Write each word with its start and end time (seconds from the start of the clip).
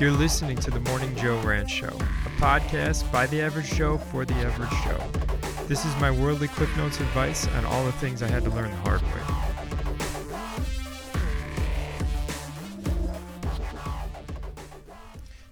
You're 0.00 0.12
listening 0.12 0.56
to 0.58 0.70
The 0.70 0.78
Morning 0.78 1.12
Joe 1.16 1.40
Ranch 1.40 1.72
Show, 1.72 1.88
a 1.88 2.30
podcast 2.40 3.10
by 3.10 3.26
the 3.26 3.40
average 3.40 3.72
Joe 3.72 3.98
for 3.98 4.24
the 4.24 4.34
average 4.34 4.70
Joe. 4.84 5.64
This 5.66 5.84
is 5.84 5.92
my 5.96 6.08
worldly 6.08 6.46
Cliff 6.46 6.74
Notes 6.76 7.00
advice 7.00 7.48
on 7.48 7.64
all 7.64 7.84
the 7.84 7.90
things 7.90 8.22
I 8.22 8.28
had 8.28 8.44
to 8.44 8.50
learn 8.50 8.70
the 8.70 8.76
hard 8.76 9.02
way. 9.02 9.10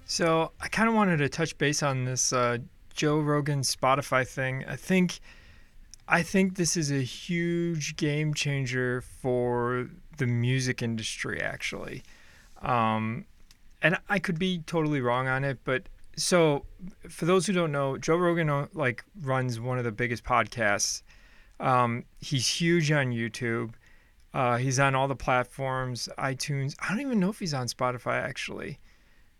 So, 0.05 0.53
I 0.61 0.69
kind 0.69 0.87
of 0.87 0.95
wanted 0.95 1.17
to 1.17 1.27
touch 1.27 1.57
base 1.57 1.83
on 1.83 2.05
this 2.05 2.31
uh, 2.31 2.59
Joe 2.93 3.19
Rogan 3.19 3.63
Spotify 3.63 4.25
thing. 4.25 4.63
I 4.65 4.77
think 4.77 5.19
I 6.07 6.23
think 6.23 6.55
this 6.55 6.77
is 6.77 6.89
a 6.89 7.03
huge 7.03 7.97
game 7.97 8.33
changer 8.33 9.01
for 9.01 9.89
the 10.15 10.25
music 10.25 10.81
industry, 10.81 11.41
actually. 11.41 12.03
Um, 12.61 13.25
and 13.87 13.97
I 14.09 14.19
could 14.19 14.37
be 14.37 14.59
totally 14.65 14.99
wrong 14.99 15.29
on 15.29 15.45
it, 15.45 15.59
but 15.63 15.83
so 16.17 16.65
for 17.07 17.23
those 17.23 17.47
who 17.47 17.53
don't 17.53 17.71
know, 17.71 17.97
Joe 17.97 18.17
Rogan 18.17 18.49
uh, 18.49 18.67
like 18.73 19.05
runs 19.21 19.61
one 19.61 19.77
of 19.77 19.85
the 19.85 19.93
biggest 19.93 20.25
podcasts. 20.25 21.03
Um, 21.61 22.03
he's 22.19 22.45
huge 22.45 22.91
on 22.91 23.11
YouTube. 23.11 23.75
Uh, 24.33 24.57
he's 24.57 24.77
on 24.77 24.93
all 24.93 25.07
the 25.07 25.15
platforms, 25.15 26.09
iTunes. 26.17 26.75
I 26.81 26.89
don't 26.89 26.99
even 26.99 27.21
know 27.21 27.29
if 27.29 27.39
he's 27.39 27.53
on 27.53 27.67
Spotify 27.67 28.21
actually. 28.21 28.77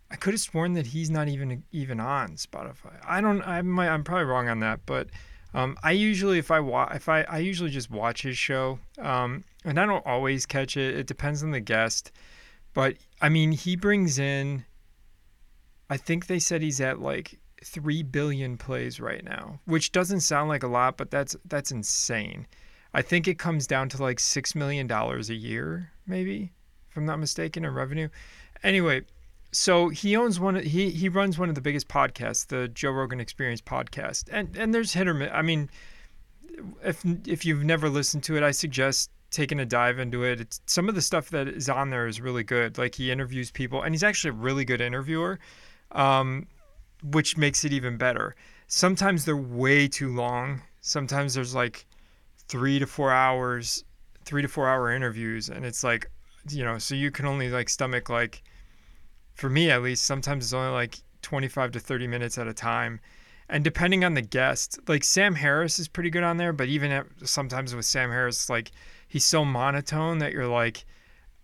I 0.09 0.15
could 0.15 0.33
have 0.33 0.39
sworn 0.39 0.75
that 0.75 0.87
he's 0.87 1.09
not 1.09 1.27
even 1.27 1.65
even 1.73 1.99
on 1.99 2.37
Spotify. 2.37 2.97
I 3.05 3.19
don't. 3.19 3.41
I 3.41 3.61
might. 3.63 3.89
I'm 3.89 4.05
probably 4.05 4.23
wrong 4.23 4.47
on 4.47 4.61
that, 4.61 4.79
but 4.85 5.09
um, 5.53 5.77
I 5.83 5.91
usually, 5.91 6.39
if 6.39 6.51
I 6.51 6.61
watch, 6.61 6.95
if 6.95 7.09
I, 7.09 7.23
I 7.23 7.39
usually 7.39 7.69
just 7.69 7.91
watch 7.91 8.21
his 8.21 8.37
show, 8.37 8.79
um, 8.97 9.43
and 9.65 9.77
I 9.77 9.85
don't 9.85 10.05
always 10.05 10.45
catch 10.45 10.77
it. 10.77 10.95
It 10.95 11.05
depends 11.05 11.43
on 11.43 11.51
the 11.51 11.59
guest, 11.59 12.13
but 12.77 12.95
I 13.19 13.29
mean, 13.29 13.53
he 13.53 13.75
brings 13.75 14.19
in. 14.19 14.63
I 15.89 15.97
think 15.97 16.27
they 16.27 16.37
said 16.37 16.61
he's 16.61 16.79
at 16.79 17.01
like 17.01 17.39
three 17.65 18.03
billion 18.03 18.55
plays 18.55 18.99
right 18.99 19.23
now, 19.23 19.59
which 19.65 19.91
doesn't 19.91 20.19
sound 20.19 20.49
like 20.49 20.61
a 20.61 20.67
lot, 20.67 20.95
but 20.95 21.09
that's 21.09 21.35
that's 21.45 21.71
insane. 21.71 22.45
I 22.93 23.01
think 23.01 23.27
it 23.27 23.39
comes 23.39 23.65
down 23.65 23.89
to 23.89 24.03
like 24.03 24.19
six 24.19 24.53
million 24.53 24.85
dollars 24.85 25.31
a 25.31 25.33
year, 25.33 25.91
maybe, 26.05 26.51
if 26.91 26.97
I'm 26.97 27.05
not 27.07 27.17
mistaken, 27.17 27.65
in 27.65 27.73
revenue. 27.73 28.09
Anyway, 28.61 29.01
so 29.51 29.89
he 29.89 30.15
owns 30.15 30.39
one. 30.39 30.57
He 30.57 30.91
he 30.91 31.09
runs 31.09 31.39
one 31.39 31.49
of 31.49 31.55
the 31.55 31.61
biggest 31.61 31.87
podcasts, 31.87 32.45
the 32.45 32.67
Joe 32.67 32.91
Rogan 32.91 33.19
Experience 33.19 33.59
podcast, 33.59 34.25
and 34.31 34.55
and 34.55 34.71
there's 34.71 34.93
hit 34.93 35.07
or 35.07 35.15
miss. 35.15 35.31
I 35.33 35.41
mean, 35.41 35.71
if 36.83 37.03
if 37.25 37.43
you've 37.43 37.63
never 37.63 37.89
listened 37.89 38.21
to 38.25 38.37
it, 38.37 38.43
I 38.43 38.51
suggest 38.51 39.09
taking 39.31 39.59
a 39.59 39.65
dive 39.65 39.99
into 39.99 40.23
it. 40.23 40.41
It's 40.41 40.61
some 40.65 40.89
of 40.89 40.95
the 40.95 41.01
stuff 41.01 41.29
that 41.29 41.47
is 41.47 41.69
on 41.69 41.89
there 41.89 42.07
is 42.07 42.21
really 42.21 42.43
good. 42.43 42.77
Like 42.77 42.95
he 42.95 43.11
interviews 43.11 43.51
people, 43.51 43.81
and 43.81 43.93
he's 43.93 44.03
actually 44.03 44.29
a 44.29 44.33
really 44.33 44.65
good 44.65 44.81
interviewer, 44.81 45.39
um, 45.91 46.47
which 47.03 47.37
makes 47.37 47.65
it 47.65 47.73
even 47.73 47.97
better. 47.97 48.35
Sometimes 48.67 49.25
they're 49.25 49.37
way 49.37 49.87
too 49.87 50.13
long. 50.13 50.61
Sometimes 50.81 51.33
there's 51.33 51.55
like 51.55 51.85
three 52.47 52.79
to 52.79 52.87
four 52.87 53.11
hours, 53.11 53.83
three 54.25 54.41
to 54.41 54.47
four 54.47 54.67
hour 54.67 54.91
interviews, 54.91 55.49
and 55.49 55.65
it's 55.65 55.83
like, 55.83 56.09
you 56.49 56.63
know, 56.63 56.77
so 56.77 56.95
you 56.95 57.11
can 57.11 57.25
only 57.25 57.49
like 57.49 57.69
stomach 57.69 58.09
like 58.09 58.43
for 59.37 59.49
me 59.49 59.69
at 59.69 59.83
least, 59.83 60.03
sometimes 60.03 60.45
it's 60.45 60.53
only 60.53 60.71
like 60.71 60.97
25 61.21 61.71
to 61.73 61.79
30 61.79 62.07
minutes 62.07 62.37
at 62.37 62.47
a 62.47 62.53
time. 62.53 62.99
And 63.49 63.63
depending 63.63 64.03
on 64.03 64.15
the 64.15 64.21
guest, 64.21 64.79
like 64.87 65.03
Sam 65.03 65.35
Harris 65.35 65.79
is 65.79 65.87
pretty 65.87 66.09
good 66.09 66.23
on 66.23 66.37
there, 66.37 66.51
but 66.51 66.67
even 66.67 66.91
at, 66.91 67.05
sometimes 67.23 67.73
with 67.73 67.85
Sam 67.85 68.09
Harris, 68.09 68.49
like 68.49 68.71
he's 69.07 69.25
so 69.25 69.45
monotone 69.45 70.19
that 70.19 70.33
you're 70.33 70.47
like, 70.47 70.85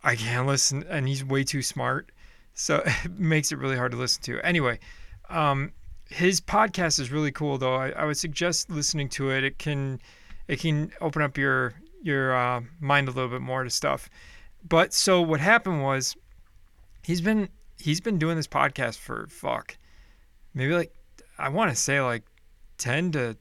I 0.03 0.15
can't 0.15 0.47
listen, 0.47 0.83
and 0.89 1.07
he's 1.07 1.23
way 1.23 1.43
too 1.43 1.61
smart. 1.61 2.11
So 2.53 2.83
it 3.05 3.11
makes 3.17 3.51
it 3.51 3.57
really 3.57 3.77
hard 3.77 3.91
to 3.91 3.97
listen 3.97 4.21
to. 4.23 4.45
Anyway, 4.45 4.79
um, 5.29 5.71
his 6.09 6.41
podcast 6.41 6.99
is 6.99 7.11
really 7.11 7.31
cool 7.31 7.57
though. 7.57 7.75
I, 7.75 7.89
I, 7.89 8.05
would 8.05 8.17
suggest 8.17 8.69
listening 8.69 9.09
to 9.09 9.31
it. 9.31 9.43
It 9.43 9.57
can 9.57 9.99
it 10.47 10.59
can 10.59 10.91
open 11.01 11.21
up 11.21 11.37
your 11.37 11.73
your 12.01 12.35
uh, 12.35 12.61
mind 12.79 13.07
a 13.07 13.11
little 13.11 13.29
bit 13.29 13.41
more 13.41 13.63
to 13.63 13.69
stuff. 13.69 14.09
But 14.67 14.93
so 14.93 15.21
what 15.21 15.39
happened 15.39 15.81
was 15.81 16.15
he's 17.03 17.21
been 17.21 17.49
he's 17.79 18.01
been 18.01 18.19
doing 18.19 18.35
this 18.35 18.47
podcast 18.47 18.97
for 18.97 19.27
fuck 19.27 19.77
maybe 20.53 20.73
like 20.73 20.93
I 21.37 21.49
want 21.49 21.71
to 21.71 21.75
say 21.75 22.01
like 22.01 22.23
10 22.77 23.11
to 23.13 23.37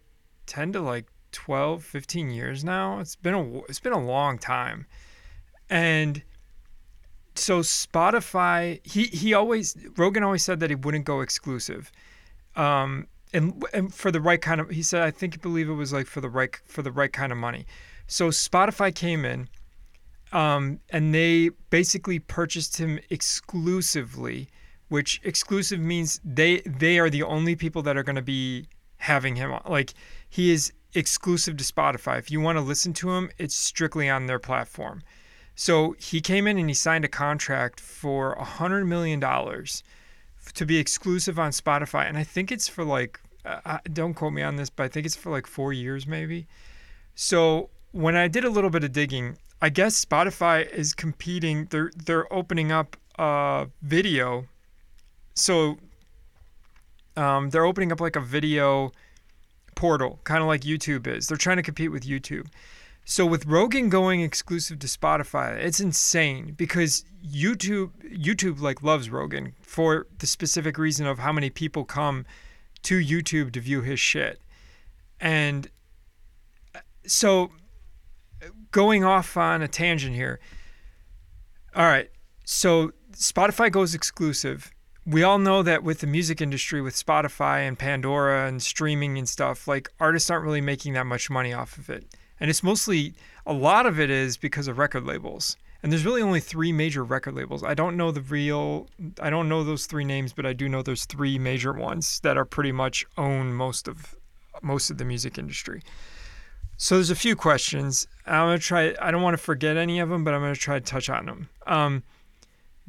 10 0.47 0.73
to 0.73 0.81
like 0.81 1.07
12 1.33 1.85
15 1.85 2.31
years 2.31 2.65
now. 2.65 2.99
It's 3.01 3.17
been 3.17 3.35
a 3.35 3.59
it's 3.63 3.81
been 3.81 3.93
a 3.93 4.05
long 4.05 4.39
time. 4.39 4.87
And 5.69 6.23
so 7.35 7.61
Spotify 7.61 8.85
he 8.87 9.05
he 9.05 9.35
always 9.35 9.77
Rogan 9.97 10.23
always 10.23 10.45
said 10.45 10.61
that 10.61 10.71
he 10.71 10.77
wouldn't 10.77 11.05
go 11.05 11.21
exclusive. 11.21 11.91
Um 12.57 13.07
and 13.33 13.65
and 13.73 13.95
for 13.95 14.11
the 14.11 14.21
right 14.21 14.41
kind 14.41 14.61
of 14.61 14.71
he 14.71 14.83
said 14.83 15.03
I 15.03 15.11
think 15.11 15.35
I 15.35 15.39
believe 15.39 15.69
it 15.69 15.75
was 15.75 15.93
like 15.93 16.07
for 16.07 16.21
the 16.21 16.29
right 16.29 16.55
for 16.67 16.83
the 16.83 16.93
right 16.93 17.13
kind 17.13 17.33
of 17.33 17.39
money. 17.39 17.67
So 18.07 18.29
Spotify 18.29 18.95
came 18.95 19.25
in 19.25 19.49
um, 20.33 20.81
and 20.91 21.15
they 21.15 21.51
basically 21.71 22.19
purchased 22.19 22.79
him 22.79 22.99
exclusively, 23.11 24.49
which 24.89 25.21
exclusive 25.25 25.81
means 25.81 26.21
they 26.25 26.61
they 26.61 26.99
are 26.99 27.11
the 27.11 27.23
only 27.23 27.55
people 27.55 27.83
that 27.83 27.97
are 27.97 28.03
going 28.03 28.17
to 28.17 28.23
be 28.23 28.67
having 28.97 29.37
him. 29.37 29.55
Like 29.69 29.93
he 30.29 30.51
is 30.51 30.73
exclusive 30.95 31.57
to 31.57 31.65
Spotify. 31.65 32.19
If 32.19 32.31
you 32.31 32.41
want 32.41 32.59
to 32.59 32.63
listen 32.63 32.93
to 32.95 33.13
him, 33.13 33.31
it's 33.39 33.55
strictly 33.55 34.09
on 34.09 34.27
their 34.27 34.39
platform. 34.39 35.03
So 35.55 35.95
he 35.99 36.21
came 36.21 36.47
in 36.47 36.59
and 36.59 36.69
he 36.69 36.75
signed 36.75 37.05
a 37.05 37.09
contract 37.09 37.81
for 37.81 38.33
a 38.35 38.45
hundred 38.45 38.87
million 38.87 39.21
dollars 39.21 39.83
to 40.55 40.67
be 40.67 40.79
exclusive 40.79 41.39
on 41.39 41.51
Spotify, 41.51 42.09
and 42.09 42.17
I 42.17 42.25
think 42.25 42.51
it's 42.51 42.69
for 42.69 42.85
like 42.85 43.21
uh, 43.45 43.79
don't 43.93 44.15
quote 44.15 44.33
me 44.33 44.43
on 44.43 44.57
this, 44.57 44.71
but 44.71 44.85
I 44.85 44.89
think 44.89 45.07
it's 45.07 45.17
for 45.17 45.31
like 45.31 45.47
four 45.47 45.73
years 45.73 46.07
maybe. 46.07 46.47
So 47.15 47.71
when 47.93 48.17
I 48.17 48.29
did 48.29 48.45
a 48.45 48.51
little 48.51 48.71
bit 48.71 48.85
of 48.85 48.93
digging, 48.93 49.37
I 49.61 49.69
guess 49.69 50.05
Spotify 50.05 50.69
is 50.71 50.95
competing. 50.95 51.67
They're 51.67 51.91
they're 51.95 52.33
opening 52.33 52.73
up 52.73 52.97
a 53.19 53.69
video, 53.83 54.47
so 55.35 55.79
um, 57.17 57.51
they're 57.51 57.67
opening 57.67 57.93
up 57.93 58.01
like 58.01 58.17
a 58.17 58.21
video 58.21 58.93
portal, 59.83 60.21
kind 60.23 60.41
of 60.41 60.47
like 60.47 60.61
YouTube 60.61 61.09
is. 61.09 61.27
They're 61.27 61.37
trying 61.37 61.57
to 61.57 61.63
compete 61.65 61.91
with 61.91 62.05
YouTube. 62.05 62.47
So 63.05 63.27
with 63.27 63.47
Rogan 63.47 63.89
going 63.89 64.21
exclusive 64.21 64.79
to 64.79 64.87
Spotify, 64.87 65.57
it's 65.57 65.81
insane 65.81 66.55
because 66.57 67.05
YouTube 67.27 67.91
YouTube 68.09 68.61
like 68.61 68.85
loves 68.85 69.11
Rogan 69.11 69.55
for 69.61 70.07
the 70.21 70.29
specific 70.29 70.79
reason 70.79 71.05
of 71.05 71.19
how 71.19 71.33
many 71.33 71.51
people 71.51 71.85
come 71.85 72.27
to 72.85 73.01
YouTube 73.01 73.53
to 73.55 73.61
view 73.61 73.81
his 73.81 73.99
shit. 73.99 74.41
And 75.21 75.69
uh, 76.77 76.79
so 77.05 77.51
going 78.71 79.03
off 79.03 79.37
on 79.37 79.63
a 79.63 79.69
tangent 79.69 80.15
here. 80.15 80.39
All 81.75 81.87
right. 81.87 82.09
So 82.45 82.93
Spotify 83.17 83.73
goes 83.73 83.97
exclusive. 83.97 84.71
We 85.05 85.23
all 85.23 85.39
know 85.39 85.63
that 85.63 85.83
with 85.83 86.01
the 86.01 86.07
music 86.07 86.41
industry, 86.41 86.81
with 86.81 86.95
Spotify 86.95 87.67
and 87.67 87.79
Pandora 87.79 88.47
and 88.47 88.63
streaming 88.63 89.19
and 89.19 89.29
stuff, 89.29 89.67
like 89.67 89.91
artists 89.99 90.31
aren't 90.31 90.45
really 90.45 90.61
making 90.61 90.93
that 90.93 91.07
much 91.07 91.29
money 91.29 91.53
off 91.53 91.77
of 91.77 91.91
it. 91.91 92.05
And 92.39 92.49
it's 92.49 92.63
mostly, 92.63 93.15
a 93.45 93.53
lot 93.53 93.87
of 93.87 93.99
it 93.99 94.11
is 94.11 94.37
because 94.37 94.69
of 94.69 94.79
record 94.79 95.05
labels. 95.05 95.57
And 95.83 95.91
there's 95.91 96.05
really 96.05 96.23
only 96.23 96.39
three 96.39 96.73
major 96.73 97.03
record 97.03 97.35
labels. 97.35 97.65
I 97.65 97.75
don't 97.75 97.97
know 97.97 98.13
the 98.13 98.21
real, 98.21 98.89
I 99.21 99.31
don't 99.31 99.49
know 99.49 99.65
those 99.65 99.87
three 99.87 100.05
names, 100.05 100.33
but 100.33 100.47
I 100.47 100.53
do 100.53 100.69
know 100.69 100.83
there's 100.83 101.05
three 101.05 101.39
major 101.39 101.73
ones 101.73 102.21
that 102.21 102.37
are 102.37 102.45
pretty 102.45 102.71
much 102.71 103.05
own 103.19 103.53
most 103.53 103.89
of 103.89 104.15
most 104.63 104.91
of 104.91 104.99
the 104.99 105.05
music 105.05 105.39
industry. 105.39 105.83
So 106.77 106.97
there's 106.97 107.11
a 107.11 107.17
few 107.17 107.37
questions. 107.37 108.07
I'm 108.27 108.47
gonna 108.47 108.59
try. 108.59 108.95
I 109.01 109.11
don't 109.11 109.23
want 109.23 109.35
to 109.35 109.43
forget 109.43 109.77
any 109.77 109.99
of 109.99 110.09
them, 110.09 110.25
but 110.25 110.35
I'm 110.35 110.41
gonna 110.41 110.55
try 110.55 110.79
to 110.79 110.85
touch 110.85 111.09
on 111.09 111.27
them. 111.27 111.49
Um, 111.67 112.03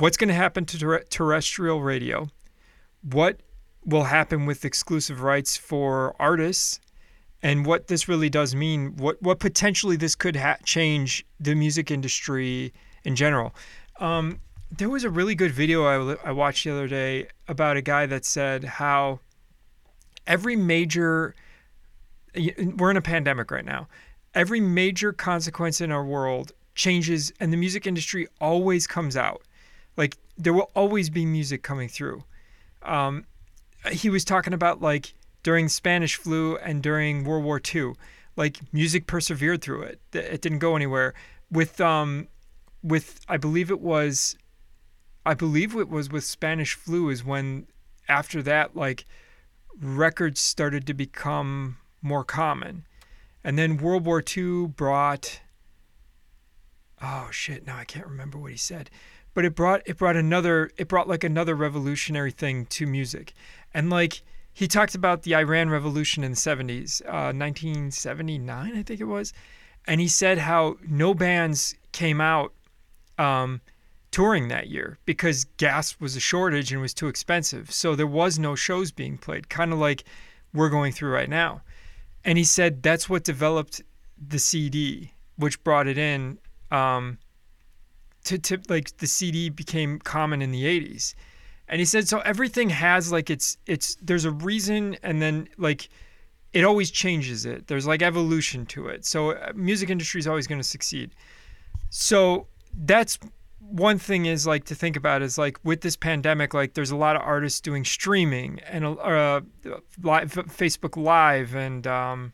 what's 0.03 0.17
gonna 0.17 0.33
happen 0.33 0.65
to 0.65 0.77
ter- 0.77 1.03
terrestrial 1.03 1.81
radio? 1.81 2.27
What 3.09 3.39
will 3.85 4.03
happen 4.03 4.45
with 4.45 4.65
exclusive 4.65 5.21
rights 5.21 5.55
for 5.55 6.13
artists? 6.19 6.81
And 7.41 7.65
what 7.65 7.87
this 7.87 8.09
really 8.09 8.29
does 8.29 8.53
mean? 8.53 8.97
What 8.97 9.21
what 9.21 9.39
potentially 9.39 9.95
this 9.95 10.13
could 10.13 10.35
ha- 10.35 10.57
change 10.65 11.25
the 11.39 11.55
music 11.55 11.89
industry 11.89 12.73
in 13.05 13.15
general? 13.15 13.55
Um, 14.01 14.41
there 14.77 14.89
was 14.89 15.05
a 15.05 15.09
really 15.09 15.35
good 15.35 15.51
video 15.51 15.85
I, 15.85 16.17
I 16.25 16.31
watched 16.33 16.65
the 16.65 16.71
other 16.71 16.89
day 16.89 17.27
about 17.47 17.77
a 17.77 17.81
guy 17.81 18.05
that 18.05 18.25
said 18.25 18.65
how 18.65 19.21
every 20.27 20.57
major 20.57 21.33
we're 22.75 22.91
in 22.91 22.97
a 22.97 23.01
pandemic 23.01 23.51
right 23.51 23.63
now. 23.63 23.87
Every 24.35 24.59
major 24.59 25.13
consequence 25.13 25.79
in 25.79 25.93
our 25.93 26.03
world 26.03 26.51
changes, 26.75 27.31
and 27.39 27.53
the 27.53 27.57
music 27.57 27.87
industry 27.87 28.27
always 28.41 28.85
comes 28.85 29.15
out. 29.15 29.43
Like 29.97 30.17
there 30.37 30.53
will 30.53 30.71
always 30.75 31.09
be 31.09 31.25
music 31.25 31.63
coming 31.63 31.89
through. 31.89 32.23
Um, 32.81 33.25
he 33.91 34.09
was 34.09 34.25
talking 34.25 34.53
about 34.53 34.81
like 34.81 35.13
during 35.43 35.69
Spanish 35.69 36.15
flu 36.15 36.57
and 36.57 36.81
during 36.81 37.23
World 37.23 37.43
War 37.43 37.61
II, 37.73 37.93
like 38.35 38.59
music 38.73 39.07
persevered 39.07 39.61
through 39.61 39.83
it. 39.83 39.99
It 40.13 40.41
didn't 40.41 40.59
go 40.59 40.75
anywhere. 40.75 41.13
With 41.51 41.79
um, 41.81 42.27
with 42.81 43.19
I 43.27 43.37
believe 43.37 43.69
it 43.69 43.81
was 43.81 44.35
I 45.25 45.33
believe 45.33 45.75
it 45.75 45.89
was 45.89 46.09
with 46.09 46.23
Spanish 46.23 46.73
flu 46.73 47.09
is 47.09 47.23
when 47.23 47.67
after 48.09 48.41
that 48.43 48.75
like 48.75 49.05
records 49.79 50.39
started 50.39 50.87
to 50.87 50.93
become 50.93 51.77
more 52.01 52.23
common. 52.23 52.85
And 53.43 53.57
then 53.57 53.77
World 53.77 54.05
War 54.05 54.23
II 54.25 54.67
brought 54.67 55.41
oh 57.01 57.27
shit, 57.31 57.67
now 57.67 57.77
I 57.77 57.83
can't 57.83 58.07
remember 58.07 58.37
what 58.37 58.51
he 58.51 58.57
said. 58.57 58.89
But 59.33 59.45
it 59.45 59.55
brought 59.55 59.81
it 59.85 59.97
brought 59.97 60.15
another 60.15 60.71
it 60.77 60.87
brought 60.87 61.07
like 61.07 61.23
another 61.23 61.55
revolutionary 61.55 62.31
thing 62.31 62.65
to 62.67 62.85
music. 62.85 63.33
And 63.73 63.89
like 63.89 64.21
he 64.53 64.67
talked 64.67 64.93
about 64.93 65.23
the 65.23 65.35
Iran 65.35 65.69
Revolution 65.69 66.23
in 66.23 66.31
the 66.31 66.37
70s, 66.37 67.01
uh, 67.07 67.33
1979, 67.33 68.77
I 68.77 68.83
think 68.83 69.01
it 69.01 69.05
was. 69.05 69.33
And 69.85 69.99
he 69.99 70.07
said 70.07 70.37
how 70.37 70.77
no 70.87 71.15
bands 71.15 71.75
came 71.91 72.21
out 72.21 72.53
um, 73.17 73.61
touring 74.11 74.47
that 74.49 74.67
year 74.67 74.99
because 75.05 75.45
gas 75.57 75.99
was 75.99 76.15
a 76.15 76.19
shortage 76.19 76.71
and 76.71 76.81
was 76.81 76.93
too 76.93 77.07
expensive. 77.07 77.71
So 77.71 77.95
there 77.95 78.07
was 78.07 78.37
no 78.37 78.53
shows 78.53 78.91
being 78.91 79.17
played, 79.17 79.49
kind 79.49 79.73
of 79.73 79.79
like 79.79 80.03
we're 80.53 80.69
going 80.69 80.91
through 80.91 81.11
right 81.11 81.29
now. 81.29 81.63
And 82.23 82.37
he 82.37 82.43
said 82.43 82.83
that's 82.83 83.09
what 83.09 83.23
developed 83.23 83.81
the 84.15 84.39
CD, 84.39 85.13
which 85.35 85.63
brought 85.63 85.87
it 85.87 85.97
in 85.97 86.37
um, 86.71 87.17
to, 88.25 88.37
tip 88.37 88.69
like 88.69 88.97
the 88.97 89.07
CD 89.07 89.49
became 89.49 89.99
common 89.99 90.41
in 90.41 90.51
the 90.51 90.63
80s. 90.63 91.15
And 91.67 91.79
he 91.79 91.85
said 91.85 92.07
so 92.07 92.19
everything 92.19 92.69
has 92.69 93.11
like 93.11 93.29
it's 93.29 93.57
it's 93.65 93.95
there's 94.01 94.25
a 94.25 94.31
reason 94.31 94.97
and 95.01 95.21
then 95.21 95.47
like 95.57 95.89
it 96.51 96.63
always 96.65 96.91
changes 96.91 97.45
it. 97.45 97.67
There's 97.67 97.87
like 97.87 98.01
evolution 98.01 98.65
to 98.67 98.87
it. 98.87 99.05
So 99.05 99.31
uh, 99.31 99.51
music 99.55 99.89
industry 99.89 100.19
is 100.19 100.27
always 100.27 100.45
going 100.45 100.59
to 100.59 100.67
succeed. 100.67 101.15
So 101.89 102.47
that's 102.73 103.17
one 103.59 103.97
thing 103.97 104.25
is 104.25 104.45
like 104.45 104.65
to 104.65 104.75
think 104.75 104.95
about 104.95 105.21
is 105.21 105.37
like 105.37 105.57
with 105.63 105.81
this 105.81 105.95
pandemic 105.95 106.53
like 106.53 106.73
there's 106.73 106.91
a 106.91 106.95
lot 106.95 107.15
of 107.15 107.21
artists 107.21 107.61
doing 107.61 107.85
streaming 107.85 108.59
and 108.67 108.85
uh, 108.85 109.41
live 110.01 110.33
Facebook 110.33 111.01
live 111.01 111.55
and 111.55 111.87
um, 111.87 112.33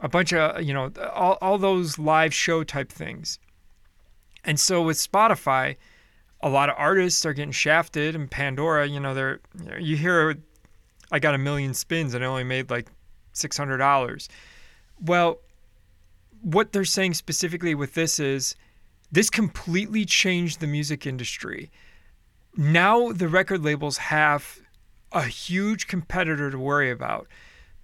a 0.00 0.08
bunch 0.08 0.32
of 0.32 0.62
you 0.62 0.72
know 0.72 0.90
all, 1.12 1.38
all 1.40 1.58
those 1.58 1.98
live 1.98 2.32
show 2.32 2.64
type 2.64 2.90
things 2.90 3.38
and 4.44 4.58
so 4.58 4.82
with 4.82 4.96
Spotify 4.96 5.76
a 6.42 6.48
lot 6.48 6.70
of 6.70 6.76
artists 6.78 7.26
are 7.26 7.32
getting 7.32 7.52
shafted 7.52 8.14
and 8.14 8.30
Pandora 8.30 8.86
you 8.86 9.00
know 9.00 9.14
they're 9.14 9.40
you 9.78 9.96
hear 9.96 10.36
I 11.12 11.18
got 11.18 11.34
a 11.34 11.38
million 11.38 11.74
spins 11.74 12.14
and 12.14 12.24
I 12.24 12.26
only 12.26 12.44
made 12.44 12.70
like 12.70 12.88
$600 13.34 14.28
well 15.00 15.38
what 16.42 16.72
they're 16.72 16.84
saying 16.84 17.14
specifically 17.14 17.74
with 17.74 17.94
this 17.94 18.18
is 18.18 18.54
this 19.12 19.30
completely 19.30 20.04
changed 20.04 20.60
the 20.60 20.66
music 20.66 21.06
industry. 21.06 21.70
Now 22.56 23.12
the 23.12 23.28
record 23.28 23.62
labels 23.62 23.96
have 23.98 24.60
a 25.12 25.24
huge 25.24 25.86
competitor 25.86 26.50
to 26.50 26.58
worry 26.58 26.90
about. 26.90 27.26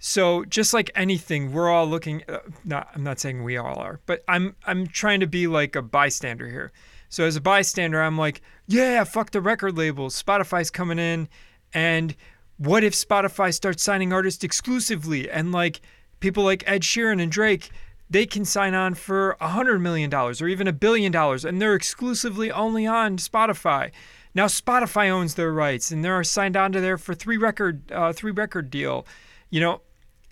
So 0.08 0.44
just 0.44 0.72
like 0.72 0.88
anything, 0.94 1.52
we're 1.52 1.68
all 1.68 1.84
looking. 1.84 2.22
Uh, 2.28 2.38
not, 2.64 2.88
I'm 2.94 3.02
not 3.02 3.18
saying 3.18 3.42
we 3.42 3.56
all 3.56 3.76
are, 3.76 3.98
but 4.06 4.22
I'm 4.28 4.54
I'm 4.64 4.86
trying 4.86 5.18
to 5.18 5.26
be 5.26 5.48
like 5.48 5.74
a 5.74 5.82
bystander 5.82 6.48
here. 6.48 6.70
So 7.08 7.24
as 7.24 7.34
a 7.34 7.40
bystander, 7.40 8.00
I'm 8.00 8.16
like, 8.16 8.40
yeah, 8.68 9.02
fuck 9.02 9.32
the 9.32 9.40
record 9.40 9.76
labels. 9.76 10.22
Spotify's 10.22 10.70
coming 10.70 11.00
in, 11.00 11.28
and 11.74 12.14
what 12.56 12.84
if 12.84 12.92
Spotify 12.92 13.52
starts 13.52 13.82
signing 13.82 14.12
artists 14.12 14.44
exclusively 14.44 15.28
and 15.28 15.50
like 15.50 15.80
people 16.20 16.44
like 16.44 16.62
Ed 16.68 16.82
Sheeran 16.82 17.20
and 17.20 17.32
Drake? 17.32 17.70
they 18.08 18.24
can 18.24 18.44
sign 18.44 18.72
on 18.72 18.94
for 18.94 19.32
a 19.40 19.48
$100 19.48 19.80
million 19.80 20.14
or 20.14 20.46
even 20.46 20.68
a 20.68 20.72
billion 20.72 21.10
dollars, 21.10 21.44
and 21.44 21.60
they're 21.60 21.74
exclusively 21.74 22.52
only 22.52 22.86
on 22.86 23.16
Spotify. 23.16 23.90
Now 24.32 24.46
Spotify 24.46 25.10
owns 25.10 25.34
their 25.34 25.52
rights, 25.52 25.90
and 25.90 26.04
they're 26.04 26.22
signed 26.22 26.56
onto 26.56 26.80
there 26.80 26.98
for 26.98 27.16
three 27.16 27.36
record 27.36 27.90
uh, 27.90 28.12
three 28.12 28.30
record 28.30 28.70
deal. 28.70 29.04
You 29.50 29.60
know, 29.60 29.80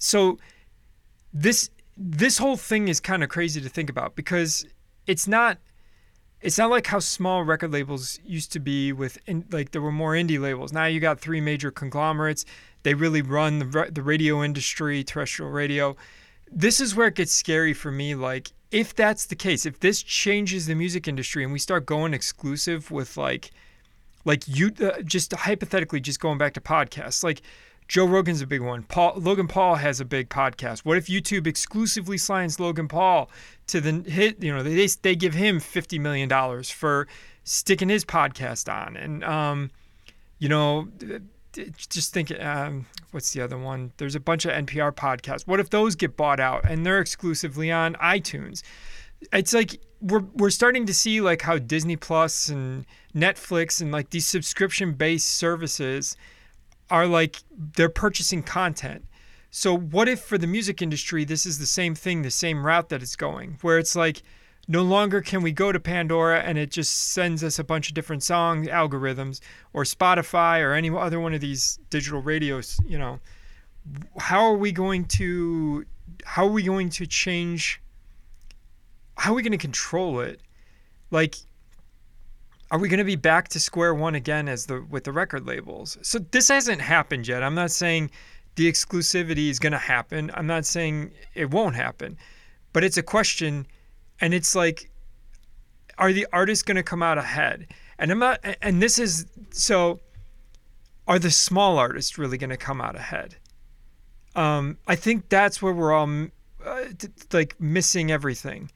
so 0.05 0.39
this 1.33 1.71
this 1.97 2.39
whole 2.39 2.57
thing 2.57 2.89
is 2.89 3.01
kind 3.01 3.23
of 3.23 3.29
crazy 3.29 3.61
to 3.61 3.69
think 3.69 3.89
about 3.91 4.17
because 4.17 4.67
it's 5.07 5.27
not 5.27 5.59
it's 6.41 6.59
not 6.59 6.71
like 6.71 6.87
how 6.87 6.99
small 6.99 7.43
record 7.43 7.73
labels 7.73 8.21
used 8.25 8.53
to 8.53 8.61
be 8.61 8.93
with 8.93 9.19
in, 9.27 9.45
like 9.51 9.71
there 9.71 9.81
were 9.81 9.93
more 9.93 10.13
indie 10.13 10.41
labels. 10.41 10.73
Now 10.73 10.85
you 10.85 11.01
got 11.01 11.19
three 11.21 11.41
major 11.41 11.71
conglomerates. 11.71 12.45
They 12.83 12.95
really 12.95 13.23
run 13.23 13.59
the 13.59 13.89
the 13.91 14.03
radio 14.03 14.43
industry, 14.43 15.03
terrestrial 15.05 15.51
radio 15.51 15.97
this 16.55 16.81
is 16.81 16.95
where 16.95 17.09
it 17.09 17.17
gets 17.17 17.33
scary 17.33 17.73
for 17.73 17.91
me. 17.91 18.15
Like, 18.15 18.53
if 18.71 18.95
that's 18.95 19.27
the 19.27 19.37
case, 19.37 19.67
if 19.67 19.81
this 19.81 20.03
changes 20.03 20.67
the 20.67 20.75
music 20.75 21.09
industry 21.09 21.45
and 21.45 21.53
we 21.53 21.59
start 21.59 21.87
going 21.87 22.15
exclusive 22.15 22.91
with 22.91 23.17
like, 23.17 23.51
like 24.25 24.45
you 24.47 24.73
uh, 24.81 25.03
just 25.03 25.33
hypothetically 25.33 26.01
just 26.01 26.21
going 26.21 26.39
back 26.39 26.55
to 26.55 26.61
podcasts, 26.61 27.23
like 27.23 27.43
Joe 27.87 28.07
Rogan's 28.07 28.41
a 28.41 28.47
big 28.47 28.63
one. 28.63 28.83
Paul 28.85 29.15
Logan 29.17 29.47
Paul 29.47 29.77
has 29.77 30.01
a 30.01 30.05
big 30.05 30.29
podcast. 30.29 30.81
What 30.81 30.97
if 30.97 31.07
YouTube 31.07 31.47
exclusively 31.47 32.19
signs 32.19 32.59
Logan 32.59 32.89
Paul 32.89 33.31
to 33.67 33.81
the 33.81 34.11
hit? 34.11 34.43
You 34.43 34.55
know, 34.55 34.63
they 34.63 34.87
they 34.87 35.15
give 35.15 35.35
him 35.35 35.61
fifty 35.61 35.99
million 35.99 36.29
dollars 36.29 36.71
for 36.71 37.07
sticking 37.45 37.91
his 37.91 38.05
podcast 38.05 38.73
on, 38.73 38.97
and 38.97 39.23
um, 39.23 39.71
you 40.39 40.49
know, 40.49 40.89
just 41.89 42.13
think, 42.13 42.33
um, 42.41 42.87
what's 43.11 43.33
the 43.33 43.41
other 43.41 43.59
one? 43.59 43.93
There's 43.99 44.15
a 44.15 44.21
bunch 44.21 44.45
of 44.45 44.53
NPR 44.53 44.93
podcasts. 44.93 45.47
What 45.47 45.61
if 45.61 45.71
those 45.71 45.95
get 45.95 46.17
bought 46.17 46.41
out 46.41 46.69
and 46.69 46.85
they're 46.85 47.01
exclusively 47.01 47.71
on 47.71 47.95
iTunes? 47.95 48.63
It's 49.33 49.53
like 49.53 49.81
we're 50.01 50.25
we're 50.35 50.51
starting 50.51 50.87
to 50.87 50.95
see 50.95 51.21
like 51.21 51.43
how 51.43 51.59
Disney 51.59 51.97
Plus 51.97 52.49
and 52.49 52.87
Netflix 53.15 53.81
and 53.81 53.93
like 53.93 54.11
these 54.11 54.27
subscription 54.27 54.95
based 54.95 55.29
services 55.29 56.17
are 56.95 57.09
like 57.09 57.43
they're 57.51 57.89
purchasing 57.89 58.41
content. 58.41 59.05
So 59.51 59.77
what 59.77 60.09
if 60.09 60.21
for 60.21 60.39
the 60.39 60.47
music 60.47 60.81
industry 60.81 61.25
this 61.25 61.45
is 61.45 61.59
the 61.59 61.67
same 61.67 61.97
thing, 61.97 62.23
the 62.23 62.31
same 62.31 62.65
route 62.65 62.89
that 62.91 63.03
it's 63.03 63.17
going, 63.17 63.59
where 63.63 63.79
it's 63.79 63.97
like 63.97 64.23
no 64.69 64.83
longer 64.83 65.21
can 65.21 65.43
we 65.43 65.51
go 65.51 65.73
to 65.73 65.81
Pandora 65.81 66.39
and 66.39 66.57
it 66.57 66.71
just 66.71 67.13
sends 67.13 67.43
us 67.43 67.59
a 67.59 67.65
bunch 67.65 67.89
of 67.89 67.95
different 67.95 68.23
song 68.23 68.67
algorithms 68.67 69.41
or 69.73 69.83
Spotify 69.83 70.63
or 70.63 70.73
any 70.73 70.89
other 70.89 71.19
one 71.19 71.35
of 71.35 71.41
these 71.41 71.81
digital 71.91 72.23
radios, 72.23 72.79
you 72.87 72.97
know. 72.97 73.19
How 74.17 74.45
are 74.45 74.57
we 74.57 74.71
going 74.71 75.07
to 75.19 75.85
how 76.25 76.47
are 76.47 76.53
we 76.53 76.63
going 76.63 76.91
to 76.91 77.09
change 77.09 77.83
how 79.17 79.33
are 79.33 79.35
we 79.35 79.43
going 79.43 79.51
to 79.51 79.59
control 79.59 80.21
it? 80.21 80.41
Like 81.11 81.35
are 82.71 82.79
we 82.79 82.89
going 82.89 82.99
to 82.99 83.05
be 83.05 83.17
back 83.17 83.49
to 83.49 83.61
square 83.61 83.95
one 83.95 84.15
again 84.15 84.49
as 84.49 84.67
the 84.67 84.83
with 84.89 85.05
the 85.05 85.13
record 85.13 85.47
labels? 85.47 85.99
So 86.03 86.19
this 86.19 86.49
hasn't 86.49 86.81
happened 86.81 87.29
yet. 87.29 87.43
I'm 87.43 87.55
not 87.55 87.71
saying 87.71 88.11
the 88.57 88.71
exclusivity 88.71 89.49
is 89.49 89.59
going 89.59 89.73
to 89.73 89.79
happen. 89.79 90.31
I'm 90.35 90.47
not 90.47 90.65
saying 90.65 91.13
it 91.35 91.51
won't 91.51 91.77
happen. 91.77 92.17
But 92.73 92.85
it's 92.85 92.97
a 92.97 93.03
question 93.03 93.67
and 94.21 94.35
it's 94.35 94.55
like 94.55 94.91
are 95.99 96.13
the 96.13 96.27
artists 96.33 96.63
going 96.63 96.77
to 96.77 96.83
come 96.83 97.03
out 97.03 97.19
ahead 97.19 97.67
and 97.99 98.11
i'm 98.11 98.19
not 98.19 98.41
and 98.63 98.83
this 98.83 98.99
is 98.99 99.27
so 99.51 100.01
are 101.07 101.19
the 101.19 101.31
small 101.31 101.79
artists 101.79 102.19
really 102.19 102.39
going 102.39 102.51
to 102.51 102.57
come 102.57 102.81
out 102.81 102.97
ahead 102.97 103.37
um, 104.35 104.79
i 104.87 104.97
think 104.97 105.29
that's 105.29 105.63
where 105.63 105.73
we're 105.73 105.93
all 105.93 106.09
uh, 106.65 106.85
like 107.33 107.61
missing 107.61 108.11
everything 108.11 108.71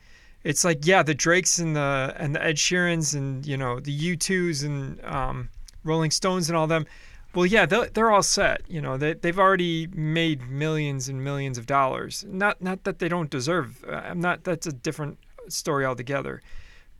it's 0.45 0.64
like 0.64 0.87
yeah 0.87 1.02
the 1.02 1.14
drakes 1.14 1.59
and 1.59 1.76
the 1.76 2.14
and 2.16 2.35
the 2.35 2.42
ed 2.42 2.57
sheerans 2.57 3.14
and 3.14 3.47
you 3.47 3.57
know 3.57 3.80
the 3.80 4.16
u2s 4.16 4.64
and 4.64 5.04
um, 5.04 5.49
rolling 5.85 6.11
stones 6.11 6.49
and 6.49 6.57
all 6.57 6.66
them 6.66 6.87
well 7.35 7.47
yeah 7.47 7.66
they're, 7.66 7.87
they're 7.87 8.11
all 8.11 8.23
set 8.23 8.62
you 8.68 8.80
know 8.80 8.97
they, 8.97 9.14
they've 9.14 9.38
already 9.38 9.87
made 9.88 10.49
millions 10.49 11.09
and 11.09 11.23
millions 11.23 11.59
of 11.59 11.66
dollars 11.66 12.25
not 12.28 12.61
not 12.62 12.85
that 12.85 12.99
they 12.99 13.09
don't 13.09 13.30
deserve 13.30 13.85
uh, 13.88 13.92
i'm 13.97 14.21
not 14.21 14.45
that's 14.45 14.66
a 14.66 14.73
different 14.73 15.18
story 15.52 15.85
altogether. 15.85 16.42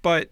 But 0.03 0.31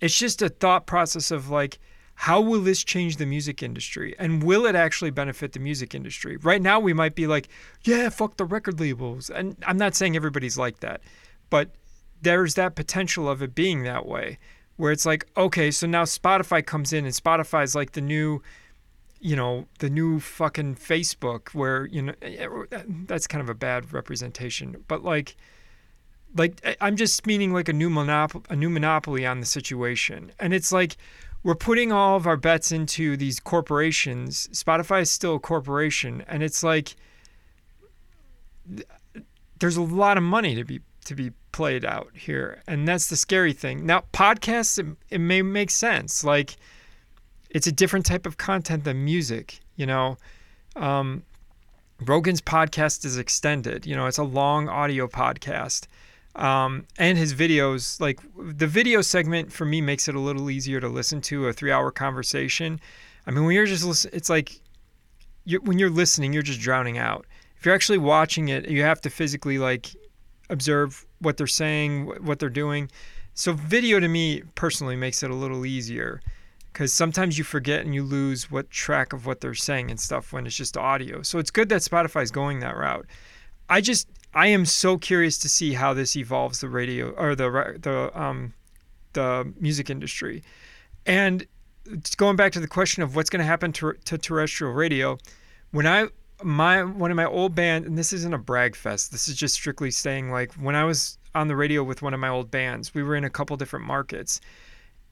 it's 0.00 0.18
just 0.18 0.42
a 0.42 0.48
thought 0.48 0.86
process 0.86 1.30
of 1.30 1.50
like, 1.50 1.78
how 2.14 2.40
will 2.40 2.62
this 2.62 2.82
change 2.82 3.16
the 3.16 3.26
music 3.26 3.62
industry? 3.62 4.14
And 4.18 4.42
will 4.42 4.64
it 4.66 4.74
actually 4.74 5.10
benefit 5.10 5.52
the 5.52 5.60
music 5.60 5.94
industry? 5.94 6.38
Right 6.38 6.62
now, 6.62 6.80
we 6.80 6.94
might 6.94 7.14
be 7.14 7.26
like, 7.26 7.48
yeah, 7.82 8.08
fuck 8.08 8.36
the 8.36 8.44
record 8.44 8.80
labels. 8.80 9.28
And 9.28 9.56
I'm 9.66 9.76
not 9.76 9.94
saying 9.94 10.16
everybody's 10.16 10.56
like 10.56 10.80
that, 10.80 11.02
but 11.50 11.70
there's 12.22 12.54
that 12.54 12.74
potential 12.74 13.28
of 13.28 13.42
it 13.42 13.54
being 13.54 13.82
that 13.84 14.06
way, 14.06 14.38
where 14.76 14.92
it's 14.92 15.06
like, 15.06 15.26
okay, 15.36 15.70
so 15.70 15.86
now 15.86 16.04
Spotify 16.04 16.64
comes 16.64 16.92
in 16.92 17.04
and 17.04 17.14
Spotify's 17.14 17.74
like 17.74 17.92
the 17.92 18.00
new, 18.00 18.42
you 19.20 19.36
know, 19.36 19.66
the 19.78 19.90
new 19.90 20.20
fucking 20.20 20.76
Facebook, 20.76 21.48
where, 21.50 21.86
you 21.86 22.02
know, 22.02 22.14
eh, 22.22 22.46
eh, 22.72 22.82
that's 23.06 23.26
kind 23.26 23.42
of 23.42 23.48
a 23.48 23.54
bad 23.54 23.92
representation, 23.92 24.84
but 24.88 25.02
like, 25.02 25.36
like 26.36 26.76
I'm 26.80 26.96
just 26.96 27.26
meaning 27.26 27.52
like 27.52 27.68
a 27.68 27.72
new 27.72 27.88
monopoly, 27.88 28.44
a 28.50 28.56
new 28.56 28.68
monopoly 28.68 29.24
on 29.24 29.40
the 29.40 29.46
situation. 29.46 30.32
And 30.38 30.52
it's 30.52 30.70
like 30.70 30.96
we're 31.42 31.54
putting 31.54 31.92
all 31.92 32.16
of 32.16 32.26
our 32.26 32.36
bets 32.36 32.72
into 32.72 33.16
these 33.16 33.40
corporations. 33.40 34.48
Spotify 34.52 35.02
is 35.02 35.10
still 35.10 35.36
a 35.36 35.40
corporation, 35.40 36.24
and 36.28 36.42
it's 36.42 36.62
like 36.62 36.96
there's 39.58 39.76
a 39.76 39.82
lot 39.82 40.16
of 40.18 40.22
money 40.22 40.54
to 40.54 40.64
be 40.64 40.80
to 41.06 41.14
be 41.14 41.32
played 41.52 41.84
out 41.84 42.10
here, 42.14 42.62
and 42.66 42.86
that's 42.86 43.08
the 43.08 43.16
scary 43.16 43.52
thing. 43.52 43.86
Now, 43.86 44.04
podcasts 44.12 44.78
it, 44.78 44.86
it 45.10 45.18
may 45.18 45.42
make 45.42 45.70
sense. 45.70 46.22
Like, 46.22 46.56
it's 47.50 47.66
a 47.66 47.72
different 47.72 48.06
type 48.06 48.26
of 48.26 48.36
content 48.36 48.84
than 48.84 49.04
music. 49.04 49.60
You 49.76 49.86
know, 49.86 50.18
um, 50.76 51.22
Rogan's 52.00 52.40
podcast 52.40 53.04
is 53.04 53.16
extended. 53.18 53.86
You 53.86 53.96
know, 53.96 54.06
it's 54.06 54.18
a 54.18 54.24
long 54.24 54.68
audio 54.68 55.06
podcast. 55.06 55.86
Um, 56.34 56.86
and 56.98 57.16
his 57.16 57.32
videos, 57.32 57.98
like 57.98 58.20
the 58.36 58.66
video 58.66 59.00
segment 59.00 59.50
for 59.50 59.64
me 59.64 59.80
makes 59.80 60.06
it 60.06 60.14
a 60.14 60.20
little 60.20 60.50
easier 60.50 60.80
to 60.80 60.88
listen 60.88 61.22
to 61.22 61.48
a 61.48 61.52
three 61.52 61.72
hour 61.72 61.90
conversation. 61.90 62.78
I 63.26 63.30
mean, 63.30 63.44
when 63.44 63.54
you're 63.54 63.66
just 63.66 63.84
listening, 63.84 64.14
it's 64.14 64.28
like 64.28 64.60
you're, 65.44 65.62
when 65.62 65.78
you're 65.78 65.90
listening, 65.90 66.34
you're 66.34 66.42
just 66.42 66.60
drowning 66.60 66.98
out. 66.98 67.26
If 67.58 67.64
you're 67.64 67.74
actually 67.74 67.98
watching 67.98 68.50
it, 68.50 68.68
you 68.68 68.82
have 68.82 69.00
to 69.00 69.10
physically 69.10 69.58
like 69.58 69.96
observe 70.50 71.06
what 71.20 71.36
they're 71.36 71.46
saying, 71.46 72.06
what 72.24 72.38
they're 72.38 72.48
doing. 72.48 72.90
So 73.34 73.52
video 73.52 74.00
to 74.00 74.08
me 74.08 74.42
personally 74.54 74.96
makes 74.96 75.22
it 75.22 75.30
a 75.30 75.34
little 75.34 75.66
easier 75.66 76.20
because 76.72 76.92
sometimes 76.92 77.38
you 77.38 77.44
forget 77.44 77.84
and 77.84 77.94
you 77.94 78.02
lose 78.02 78.50
what 78.50 78.70
track 78.70 79.12
of 79.12 79.26
what 79.26 79.40
they're 79.40 79.54
saying 79.54 79.90
and 79.90 79.98
stuff 79.98 80.32
when 80.32 80.46
it's 80.46 80.56
just 80.56 80.76
audio. 80.76 81.22
So 81.22 81.38
it's 81.38 81.50
good 81.50 81.68
that 81.70 81.82
Spotify's 81.82 82.30
going 82.30 82.60
that 82.60 82.76
route. 82.76 83.06
I 83.68 83.80
just 83.80 84.08
I 84.34 84.48
am 84.48 84.66
so 84.66 84.98
curious 84.98 85.38
to 85.38 85.48
see 85.48 85.72
how 85.72 85.94
this 85.94 86.16
evolves 86.16 86.60
the 86.60 86.68
radio 86.68 87.10
or 87.10 87.34
the 87.34 87.78
the 87.80 88.10
um 88.18 88.52
the 89.14 89.52
music 89.58 89.90
industry. 89.90 90.42
And 91.06 91.46
going 92.16 92.36
back 92.36 92.52
to 92.52 92.60
the 92.60 92.68
question 92.68 93.02
of 93.02 93.16
what's 93.16 93.30
going 93.30 93.40
to 93.40 93.46
happen 93.46 93.72
to, 93.72 93.94
to 94.04 94.18
terrestrial 94.18 94.72
radio, 94.72 95.18
when 95.70 95.86
I 95.86 96.08
my 96.42 96.84
one 96.84 97.10
of 97.10 97.16
my 97.16 97.24
old 97.24 97.54
band 97.54 97.86
and 97.86 97.96
this 97.96 98.12
isn't 98.12 98.34
a 98.34 98.38
brag 98.38 98.76
fest. 98.76 99.10
This 99.10 99.28
is 99.28 99.36
just 99.36 99.54
strictly 99.54 99.90
saying 99.90 100.30
like 100.30 100.52
when 100.54 100.74
I 100.74 100.84
was 100.84 101.18
on 101.34 101.48
the 101.48 101.56
radio 101.56 101.82
with 101.82 102.02
one 102.02 102.14
of 102.14 102.20
my 102.20 102.28
old 102.28 102.50
bands, 102.50 102.94
we 102.94 103.02
were 103.02 103.16
in 103.16 103.24
a 103.24 103.30
couple 103.30 103.56
different 103.56 103.86
markets 103.86 104.40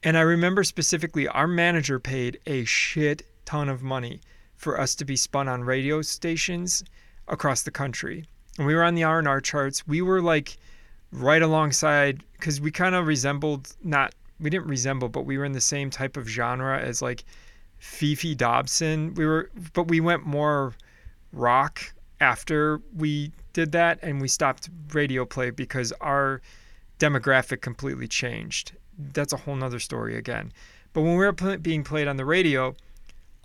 and 0.03 0.17
I 0.17 0.21
remember 0.21 0.63
specifically 0.63 1.27
our 1.27 1.47
manager 1.47 1.99
paid 1.99 2.39
a 2.45 2.63
shit 2.65 3.23
ton 3.45 3.69
of 3.69 3.81
money 3.81 4.21
for 4.55 4.79
us 4.79 4.95
to 4.95 5.05
be 5.05 5.15
spun 5.15 5.47
on 5.47 5.63
radio 5.63 6.01
stations 6.01 6.83
across 7.27 7.63
the 7.63 7.71
country. 7.71 8.25
And 8.57 8.67
we 8.67 8.75
were 8.75 8.83
on 8.83 8.95
the 8.95 9.03
R&R 9.03 9.41
charts. 9.41 9.87
We 9.87 10.01
were 10.01 10.21
like 10.21 10.57
right 11.11 11.41
alongside 11.41 12.23
cuz 12.39 12.61
we 12.61 12.71
kind 12.71 12.93
of 12.93 13.07
resembled 13.07 13.75
not 13.83 14.13
we 14.39 14.49
didn't 14.49 14.67
resemble, 14.67 15.09
but 15.09 15.25
we 15.25 15.37
were 15.37 15.45
in 15.45 15.53
the 15.53 15.61
same 15.61 15.89
type 15.89 16.17
of 16.17 16.27
genre 16.27 16.77
as 16.79 17.01
like 17.01 17.23
Fefe 17.81 18.35
Dobson. 18.37 19.13
We 19.15 19.25
were 19.25 19.49
but 19.73 19.87
we 19.87 19.99
went 19.99 20.25
more 20.25 20.73
rock 21.35 21.93
after 22.19 22.81
we 22.95 23.31
did 23.53 23.71
that 23.73 23.99
and 24.01 24.21
we 24.21 24.27
stopped 24.27 24.69
radio 24.93 25.25
play 25.25 25.49
because 25.49 25.91
our 26.01 26.41
demographic 26.99 27.61
completely 27.61 28.07
changed 28.07 28.71
that's 28.97 29.33
a 29.33 29.37
whole 29.37 29.55
nother 29.55 29.79
story 29.79 30.17
again. 30.17 30.51
But 30.93 31.01
when 31.01 31.11
we 31.11 31.25
were 31.25 31.33
pl- 31.33 31.57
being 31.57 31.83
played 31.83 32.07
on 32.07 32.17
the 32.17 32.25
radio, 32.25 32.75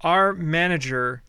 our 0.02 0.32
manager 0.32 1.22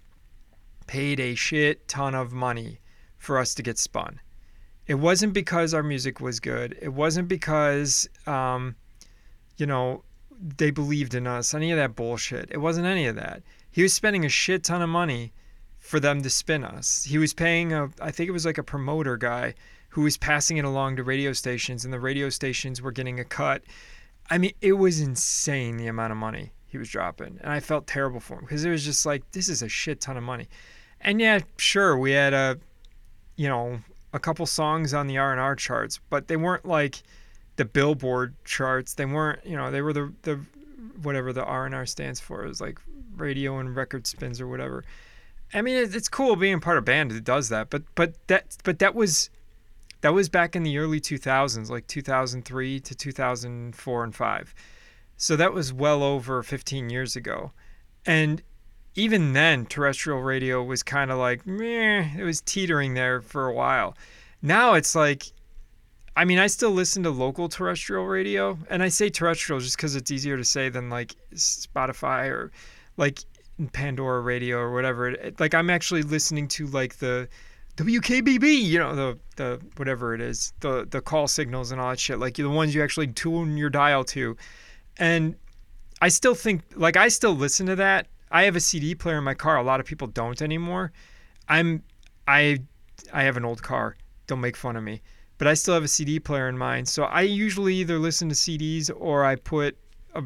paid 0.87 1.19
a 1.19 1.35
shit 1.35 1.87
ton 1.87 2.15
of 2.15 2.31
money 2.31 2.79
for 3.17 3.37
us 3.37 3.53
to 3.55 3.63
get 3.63 3.77
spun. 3.77 4.19
It 4.87 4.95
wasn't 4.95 5.33
because 5.33 5.73
our 5.73 5.83
music 5.83 6.19
was 6.19 6.39
good. 6.39 6.77
It 6.81 6.89
wasn't 6.89 7.27
because, 7.27 8.09
um, 8.27 8.75
you 9.57 9.65
know, 9.65 10.03
they 10.57 10.71
believed 10.71 11.13
in 11.13 11.27
us, 11.27 11.53
any 11.53 11.71
of 11.71 11.77
that 11.77 11.95
bullshit. 11.95 12.49
It 12.51 12.57
wasn't 12.57 12.87
any 12.87 13.05
of 13.05 13.15
that. 13.15 13.43
He 13.71 13.83
was 13.83 13.93
spending 13.93 14.25
a 14.25 14.29
shit 14.29 14.63
ton 14.63 14.81
of 14.81 14.89
money 14.89 15.33
for 15.81 15.99
them 15.99 16.21
to 16.21 16.29
spin 16.29 16.63
us. 16.63 17.03
He 17.03 17.17
was 17.17 17.33
paying 17.33 17.73
a, 17.73 17.89
I 17.99 18.11
think 18.11 18.29
it 18.29 18.31
was 18.31 18.45
like 18.45 18.57
a 18.57 18.63
promoter 18.63 19.17
guy 19.17 19.55
who 19.89 20.03
was 20.03 20.15
passing 20.15 20.55
it 20.55 20.63
along 20.63 20.95
to 20.95 21.03
radio 21.03 21.33
stations, 21.33 21.83
and 21.83 21.93
the 21.93 21.99
radio 21.99 22.29
stations 22.29 22.81
were 22.81 22.93
getting 22.93 23.19
a 23.19 23.25
cut 23.25 23.61
I 24.31 24.37
mean, 24.37 24.53
it 24.61 24.73
was 24.73 25.01
insane 25.01 25.75
the 25.75 25.87
amount 25.87 26.11
of 26.11 26.17
money 26.17 26.53
he 26.65 26.77
was 26.77 26.89
dropping, 26.89 27.37
and 27.41 27.51
I 27.51 27.59
felt 27.59 27.85
terrible 27.85 28.21
for 28.21 28.35
him 28.35 28.45
because 28.45 28.63
it 28.63 28.69
was 28.69 28.85
just 28.85 29.05
like 29.05 29.29
this 29.31 29.49
is 29.49 29.61
a 29.61 29.67
shit 29.67 29.99
ton 29.99 30.15
of 30.15 30.23
money. 30.23 30.47
And 31.01 31.19
yeah, 31.19 31.39
sure, 31.57 31.97
we 31.97 32.11
had 32.11 32.33
a, 32.33 32.57
you 33.35 33.49
know, 33.49 33.81
a 34.13 34.19
couple 34.19 34.45
songs 34.45 34.93
on 34.93 35.07
the 35.07 35.17
R 35.17 35.33
and 35.33 35.41
R 35.41 35.53
charts, 35.55 35.99
but 36.09 36.29
they 36.29 36.37
weren't 36.37 36.65
like 36.65 37.03
the 37.57 37.65
Billboard 37.65 38.33
charts. 38.45 38.93
They 38.93 39.05
weren't, 39.05 39.45
you 39.45 39.57
know, 39.57 39.69
they 39.69 39.81
were 39.81 39.91
the 39.91 40.13
the 40.21 40.39
whatever 41.01 41.33
the 41.33 41.43
R 41.43 41.65
and 41.65 41.75
R 41.75 41.85
stands 41.85 42.21
for. 42.21 42.45
It 42.45 42.47
was 42.47 42.61
like 42.61 42.79
radio 43.17 43.57
and 43.57 43.75
record 43.75 44.07
spins 44.07 44.39
or 44.39 44.47
whatever. 44.47 44.85
I 45.53 45.61
mean, 45.61 45.77
it's 45.77 46.07
cool 46.07 46.35
being 46.35 46.59
part 46.59 46.77
of 46.77 46.83
a 46.83 46.85
band 46.85 47.11
that 47.11 47.23
does 47.23 47.49
that, 47.49 47.69
but 47.69 47.83
but 47.95 48.15
that 48.27 48.57
but 48.63 48.79
that 48.79 48.95
was 48.95 49.29
that 50.01 50.13
was 50.13 50.29
back 50.29 50.55
in 50.55 50.63
the 50.63 50.77
early 50.77 50.99
2000s, 50.99 51.69
like 51.69 51.87
2003 51.87 52.79
to 52.79 52.95
2004 52.95 54.03
and 54.03 54.15
5. 54.15 54.55
So 55.17 55.35
that 55.35 55.53
was 55.53 55.71
well 55.71 56.01
over 56.03 56.41
15 56.41 56.89
years 56.89 57.15
ago. 57.15 57.51
And 58.05 58.41
even 58.95 59.33
then, 59.33 59.67
terrestrial 59.67 60.21
radio 60.21 60.63
was 60.63 60.81
kind 60.81 61.11
of 61.11 61.19
like, 61.19 61.45
meh, 61.45 62.17
it 62.17 62.23
was 62.23 62.41
teetering 62.41 62.95
there 62.95 63.21
for 63.21 63.47
a 63.47 63.53
while. 63.53 63.95
Now 64.41 64.73
it's 64.73 64.95
like, 64.95 65.25
I 66.15 66.25
mean, 66.25 66.39
I 66.39 66.47
still 66.47 66.71
listen 66.71 67.03
to 67.03 67.11
local 67.11 67.47
terrestrial 67.47 68.05
radio, 68.05 68.57
and 68.69 68.83
I 68.83 68.89
say 68.89 69.09
terrestrial 69.09 69.59
just 69.59 69.77
because 69.77 69.95
it's 69.95 70.11
easier 70.11 70.35
to 70.37 70.43
say 70.43 70.69
than 70.69 70.89
like 70.89 71.15
Spotify 71.35 72.29
or 72.29 72.51
like 72.97 73.19
Pandora 73.73 74.21
radio 74.21 74.57
or 74.57 74.73
whatever. 74.73 75.15
Like, 75.39 75.53
I'm 75.53 75.69
actually 75.69 76.03
listening 76.03 76.47
to 76.49 76.67
like 76.67 76.97
the 76.97 77.27
WKBB, 77.77 78.61
you 78.63 78.79
know, 78.79 78.95
the 78.95 79.19
the 79.37 79.61
whatever 79.77 80.13
it 80.13 80.21
is, 80.21 80.53
the 80.59 80.87
the 80.89 81.01
call 81.01 81.27
signals 81.27 81.71
and 81.71 81.79
all 81.79 81.89
that 81.89 81.99
shit, 81.99 82.19
like 82.19 82.35
the 82.35 82.49
ones 82.49 82.75
you 82.75 82.83
actually 82.83 83.07
tune 83.07 83.57
your 83.57 83.69
dial 83.69 84.03
to. 84.05 84.35
And 84.97 85.35
I 86.01 86.09
still 86.09 86.35
think 86.35 86.63
like 86.75 86.97
I 86.97 87.07
still 87.07 87.35
listen 87.35 87.65
to 87.67 87.75
that. 87.77 88.07
I 88.29 88.43
have 88.43 88.55
a 88.55 88.59
CD 88.59 88.95
player 88.95 89.17
in 89.17 89.23
my 89.23 89.33
car. 89.33 89.57
A 89.57 89.63
lot 89.63 89.79
of 89.79 89.85
people 89.85 90.07
don't 90.07 90.41
anymore. 90.41 90.91
I'm 91.47 91.83
I 92.27 92.59
I 93.13 93.23
have 93.23 93.37
an 93.37 93.45
old 93.45 93.63
car. 93.63 93.95
Don't 94.27 94.41
make 94.41 94.57
fun 94.57 94.75
of 94.75 94.83
me. 94.83 95.01
But 95.37 95.47
I 95.47 95.53
still 95.53 95.73
have 95.73 95.83
a 95.83 95.87
CD 95.87 96.19
player 96.19 96.47
in 96.49 96.57
mine. 96.57 96.85
So 96.85 97.03
I 97.03 97.21
usually 97.21 97.75
either 97.75 97.97
listen 97.97 98.29
to 98.29 98.35
CDs 98.35 98.91
or 98.95 99.25
I 99.25 99.35
put 99.35 99.77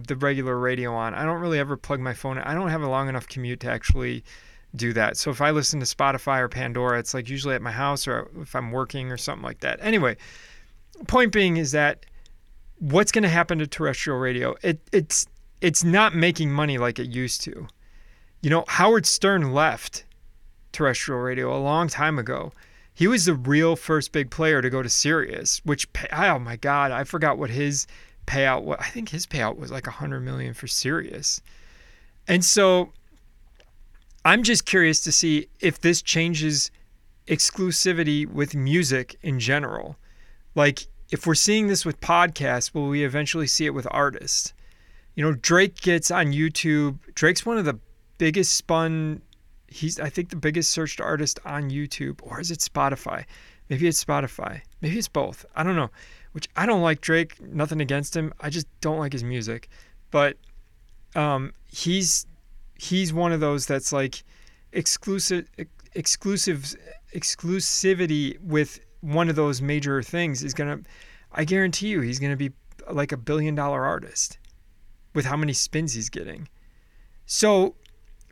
the 0.07 0.15
regular 0.15 0.57
radio 0.57 0.93
on. 0.93 1.13
I 1.13 1.23
don't 1.25 1.39
really 1.39 1.59
ever 1.59 1.77
plug 1.77 1.99
my 1.99 2.13
phone. 2.13 2.37
In. 2.37 2.43
I 2.43 2.53
don't 2.53 2.69
have 2.69 2.81
a 2.81 2.87
long 2.89 3.09
enough 3.09 3.27
commute 3.27 3.59
to 3.61 3.71
actually 3.71 4.23
do 4.75 4.93
that. 4.93 5.17
So 5.17 5.31
if 5.31 5.41
I 5.41 5.51
listen 5.51 5.79
to 5.79 5.85
Spotify 5.85 6.39
or 6.39 6.49
Pandora, 6.49 6.99
it's 6.99 7.13
like 7.13 7.29
usually 7.29 7.55
at 7.55 7.61
my 7.61 7.71
house 7.71 8.07
or 8.07 8.29
if 8.41 8.55
I'm 8.55 8.71
working 8.71 9.11
or 9.11 9.17
something 9.17 9.43
like 9.43 9.59
that. 9.61 9.79
Anyway, 9.81 10.17
point 11.07 11.31
being 11.31 11.57
is 11.57 11.71
that 11.71 12.05
what's 12.79 13.11
going 13.11 13.23
to 13.23 13.29
happen 13.29 13.59
to 13.59 13.67
terrestrial 13.67 14.19
radio? 14.19 14.55
It 14.61 14.79
it's 14.91 15.25
it's 15.61 15.83
not 15.83 16.15
making 16.15 16.51
money 16.51 16.77
like 16.77 16.99
it 16.99 17.07
used 17.07 17.41
to. 17.41 17.67
You 18.41 18.49
know, 18.49 18.65
Howard 18.67 19.05
Stern 19.05 19.53
left 19.53 20.03
terrestrial 20.71 21.21
radio 21.21 21.55
a 21.55 21.59
long 21.59 21.87
time 21.87 22.19
ago. 22.19 22.51
He 22.93 23.07
was 23.07 23.25
the 23.25 23.33
real 23.33 23.75
first 23.75 24.11
big 24.11 24.29
player 24.29 24.61
to 24.61 24.69
go 24.69 24.81
to 24.81 24.89
Sirius, 24.89 25.61
which 25.63 25.87
oh 26.11 26.39
my 26.39 26.55
god, 26.55 26.91
I 26.91 27.03
forgot 27.03 27.37
what 27.37 27.49
his 27.49 27.87
payout 28.25 28.63
what 28.63 28.81
I 28.81 28.89
think 28.89 29.09
his 29.09 29.25
payout 29.25 29.57
was 29.57 29.71
like 29.71 29.87
a 29.87 29.91
100 29.91 30.21
million 30.21 30.53
for 30.53 30.67
Sirius. 30.67 31.41
And 32.27 32.43
so 32.43 32.91
I'm 34.23 34.43
just 34.43 34.65
curious 34.65 35.03
to 35.03 35.11
see 35.11 35.47
if 35.59 35.79
this 35.79 36.01
changes 36.01 36.71
exclusivity 37.27 38.27
with 38.27 38.55
music 38.55 39.17
in 39.21 39.39
general. 39.39 39.97
Like, 40.55 40.87
if 41.11 41.27
we're 41.27 41.35
seeing 41.35 41.67
this 41.67 41.85
with 41.85 41.99
podcasts, 42.01 42.73
will 42.73 42.87
we 42.87 43.03
eventually 43.03 43.47
see 43.47 43.65
it 43.65 43.73
with 43.73 43.87
artists? 43.91 44.53
You 45.15 45.23
know, 45.23 45.33
Drake 45.33 45.79
gets 45.81 46.09
on 46.11 46.27
YouTube. 46.27 46.97
Drake's 47.13 47.45
one 47.45 47.57
of 47.57 47.65
the 47.65 47.79
biggest 48.17 48.55
spun, 48.55 49.21
he's, 49.67 49.99
I 49.99 50.09
think, 50.09 50.29
the 50.29 50.35
biggest 50.35 50.71
searched 50.71 50.99
artist 50.99 51.39
on 51.45 51.69
YouTube, 51.69 52.19
or 52.23 52.39
is 52.39 52.51
it 52.51 52.59
Spotify? 52.59 53.25
Maybe 53.69 53.87
it's 53.87 54.03
Spotify. 54.03 54.61
Maybe 54.81 54.97
it's 54.97 55.07
both. 55.07 55.45
I 55.55 55.63
don't 55.63 55.75
know. 55.75 55.89
Which 56.35 56.49
I 56.57 56.65
don't 56.65 56.81
like 56.81 56.99
Drake. 56.99 57.41
Nothing 57.41 57.79
against 57.79 58.13
him. 58.13 58.33
I 58.41 58.49
just 58.49 58.67
don't 58.81 58.99
like 58.99 59.13
his 59.13 59.23
music. 59.23 59.69
But 60.11 60.35
um, 61.15 61.53
he's 61.71 62.27
he's 62.77 63.13
one 63.13 63.31
of 63.31 63.39
those 63.39 63.65
that's 63.65 63.93
like 63.93 64.21
exclusive 64.73 65.47
exclusive 65.93 66.75
exclusivity 67.13 68.37
with 68.41 68.81
one 68.99 69.29
of 69.29 69.37
those 69.37 69.61
major 69.61 70.03
things 70.03 70.43
is 70.43 70.53
going 70.53 70.83
to 70.83 70.89
I 71.31 71.45
guarantee 71.45 71.87
you 71.87 72.01
he's 72.01 72.19
going 72.19 72.33
to 72.33 72.37
be 72.37 72.51
like 72.91 73.13
a 73.13 73.17
billion 73.17 73.55
dollar 73.55 73.85
artist 73.85 74.37
with 75.13 75.23
how 75.23 75.37
many 75.37 75.53
spins 75.53 75.93
he's 75.93 76.09
getting. 76.09 76.49
So 77.25 77.75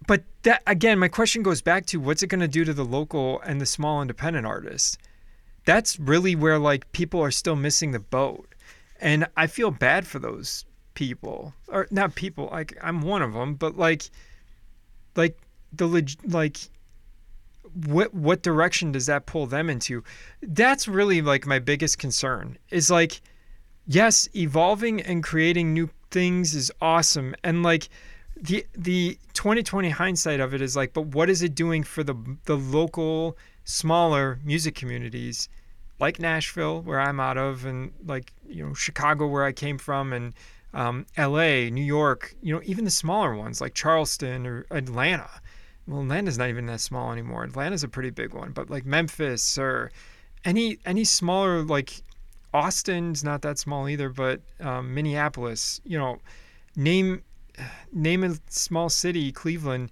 but 0.07 0.25
that 0.41 0.61
again 0.67 0.99
my 0.99 1.07
question 1.07 1.41
goes 1.41 1.61
back 1.61 1.85
to 1.85 2.01
what's 2.01 2.21
it 2.21 2.27
going 2.27 2.41
to 2.41 2.49
do 2.49 2.65
to 2.65 2.73
the 2.73 2.83
local 2.83 3.39
and 3.45 3.61
the 3.61 3.65
small 3.65 4.01
independent 4.01 4.45
artists? 4.45 4.97
That's 5.65 5.99
really 5.99 6.35
where 6.35 6.59
like 6.59 6.91
people 6.91 7.21
are 7.21 7.31
still 7.31 7.55
missing 7.55 7.91
the 7.91 7.99
boat. 7.99 8.53
And 8.99 9.27
I 9.35 9.47
feel 9.47 9.71
bad 9.71 10.07
for 10.07 10.19
those 10.19 10.65
people 10.93 11.53
or 11.67 11.87
not 11.89 12.15
people 12.15 12.49
like 12.51 12.77
I'm 12.81 13.01
one 13.01 13.21
of 13.21 13.33
them, 13.33 13.55
but 13.55 13.77
like 13.77 14.09
like 15.15 15.37
the 15.71 15.87
leg- 15.87 16.19
like 16.25 16.57
what 17.85 18.13
what 18.13 18.43
direction 18.43 18.91
does 18.91 19.07
that 19.07 19.25
pull 19.25 19.47
them 19.47 19.69
into? 19.69 20.03
That's 20.41 20.87
really 20.87 21.21
like 21.21 21.45
my 21.45 21.59
biggest 21.59 21.97
concern. 21.97 22.57
Is 22.69 22.89
like 22.89 23.21
yes, 23.87 24.29
evolving 24.35 25.01
and 25.01 25.23
creating 25.23 25.73
new 25.73 25.89
things 26.11 26.53
is 26.53 26.71
awesome 26.79 27.35
and 27.43 27.63
like 27.63 27.89
the 28.39 28.65
the 28.77 29.17
2020 29.33 29.89
hindsight 29.89 30.39
of 30.39 30.53
it 30.53 30.61
is 30.61 30.75
like 30.75 30.93
but 30.93 31.07
what 31.07 31.29
is 31.29 31.41
it 31.41 31.55
doing 31.55 31.83
for 31.83 32.03
the 32.03 32.15
the 32.45 32.55
local 32.55 33.35
smaller 33.63 34.39
music 34.43 34.75
communities 34.75 35.49
like 35.99 36.19
Nashville 36.19 36.81
where 36.81 36.99
I'm 36.99 37.19
out 37.19 37.37
of 37.37 37.65
and 37.65 37.91
like 38.05 38.33
you 38.47 38.65
know 38.65 38.73
Chicago 38.73 39.27
where 39.27 39.43
I 39.43 39.51
came 39.51 39.77
from 39.77 40.13
and 40.13 40.33
um, 40.73 41.05
LA, 41.17 41.69
New 41.69 41.83
York, 41.83 42.35
you 42.41 42.53
know, 42.53 42.61
even 42.65 42.83
the 42.83 42.91
smaller 42.91 43.35
ones 43.35 43.61
like 43.61 43.73
Charleston 43.75 44.47
or 44.47 44.65
Atlanta. 44.71 45.29
Well, 45.87 46.01
Atlanta's 46.01 46.37
not 46.37 46.49
even 46.49 46.65
that 46.67 46.81
small 46.81 47.11
anymore. 47.11 47.43
Atlanta's 47.43 47.83
a 47.83 47.87
pretty 47.87 48.09
big 48.09 48.33
one, 48.33 48.51
but 48.53 48.69
like 48.69 48.85
Memphis 48.85 49.57
or 49.57 49.91
any 50.45 50.77
any 50.85 51.03
smaller 51.03 51.61
like 51.63 52.01
Austin's 52.53 53.23
not 53.23 53.41
that 53.41 53.59
small 53.59 53.89
either, 53.89 54.09
but 54.09 54.41
um, 54.59 54.93
Minneapolis, 54.93 55.81
you 55.83 55.97
know, 55.97 56.19
name 56.75 57.23
name 57.91 58.23
a 58.23 58.35
small 58.49 58.89
city, 58.89 59.31
Cleveland. 59.31 59.91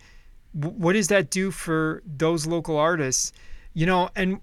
W- 0.60 0.78
what 0.78 0.94
does 0.94 1.10
that 1.10 1.30
do 1.30 1.52
for 1.52 2.02
those 2.06 2.48
local 2.48 2.78
artists? 2.78 3.34
You 3.74 3.86
know, 3.86 4.10
and 4.16 4.40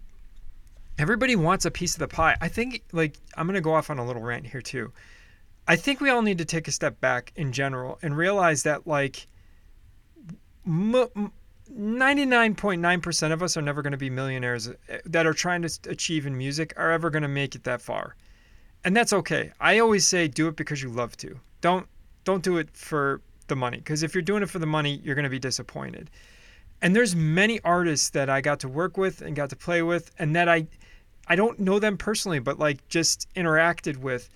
everybody 0.99 1.37
wants 1.37 1.65
a 1.65 1.71
piece 1.71 1.95
of 1.95 2.01
the 2.01 2.09
pie. 2.09 2.37
I 2.41 2.49
think 2.49 2.83
like 2.93 3.17
I'm 3.37 3.47
going 3.47 3.55
to 3.55 3.61
go 3.61 3.75
off 3.75 3.91
on 3.91 3.99
a 3.99 4.07
little 4.07 4.23
rant 4.23 4.47
here 4.47 4.63
too. 4.63 4.93
I 5.67 5.77
think 5.77 6.01
we 6.01 6.11
all 6.11 6.23
need 6.23 6.39
to 6.39 6.47
take 6.47 6.67
a 6.67 6.73
step 6.73 7.01
back 7.01 7.33
in 7.37 7.53
general 7.53 7.99
and 8.03 8.17
realize 8.17 8.63
that 8.63 8.87
like 8.87 9.27
99.9% 10.67 13.33
of 13.33 13.43
us 13.43 13.57
are 13.57 13.63
never 13.63 13.83
going 13.83 13.93
to 13.93 13.99
be 13.99 14.11
millionaires 14.11 14.69
eh, 14.89 14.99
that 15.05 15.27
are 15.27 15.35
trying 15.35 15.63
to 15.63 15.79
achieve 15.89 16.27
in 16.27 16.37
music 16.37 16.75
are 16.77 16.91
ever 16.91 17.11
going 17.11 17.23
to 17.23 17.29
make 17.29 17.55
it 17.55 17.63
that 17.65 17.83
far. 17.83 18.17
And 18.85 18.97
that's 18.97 19.13
okay. 19.13 19.53
I 19.61 19.79
always 19.79 20.07
say 20.07 20.29
do 20.29 20.49
it 20.49 20.57
because 20.57 20.83
you 20.83 20.89
love 20.89 21.17
to. 21.19 21.39
Don't 21.61 21.87
don't 22.25 22.43
do 22.43 22.57
it 22.59 22.69
for 22.73 23.21
the 23.49 23.57
money 23.57 23.79
because 23.79 24.03
if 24.03 24.15
you're 24.15 24.23
doing 24.23 24.43
it 24.43 24.51
for 24.51 24.59
the 24.59 24.67
money, 24.67 25.01
you're 25.03 25.15
going 25.15 25.25
to 25.25 25.31
be 25.31 25.39
disappointed. 25.39 26.11
And 26.81 26.95
there's 26.95 27.17
many 27.17 27.61
artists 27.63 28.11
that 28.11 28.31
I 28.31 28.41
got 28.41 28.61
to 28.61 28.69
work 28.69 28.97
with 28.97 29.21
and 29.21 29.35
got 29.35 29.51
to 29.51 29.57
play 29.57 29.83
with 29.83 30.13
and 30.19 30.35
that 30.37 30.49
I 30.49 30.67
I 31.27 31.37
don't 31.37 31.59
know 31.59 31.79
them 31.79 31.99
personally, 31.99 32.39
but 32.39 32.59
like 32.59 32.87
just 32.89 33.29
interacted 33.35 33.99
with. 33.99 34.31